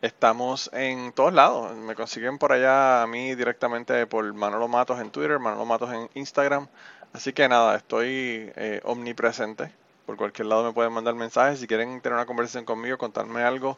[0.00, 1.74] Estamos en todos lados.
[1.76, 6.08] Me consiguen por allá a mí directamente por Manolo Matos en Twitter, Manolo Matos en
[6.14, 6.68] Instagram.
[7.12, 9.72] Así que nada, estoy eh, omnipresente.
[10.06, 11.58] Por cualquier lado me pueden mandar mensajes.
[11.58, 13.76] Si quieren tener una conversación conmigo, contarme algo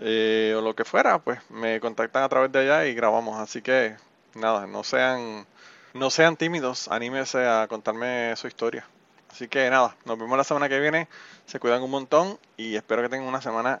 [0.00, 3.40] eh, o lo que fuera, pues me contactan a través de allá y grabamos.
[3.40, 3.96] Así que
[4.34, 5.46] nada, no sean,
[5.94, 6.88] no sean tímidos.
[6.88, 8.86] Anímese a contarme su historia.
[9.30, 11.08] Así que nada, nos vemos la semana que viene.
[11.46, 13.80] Se cuidan un montón y espero que tengan una semana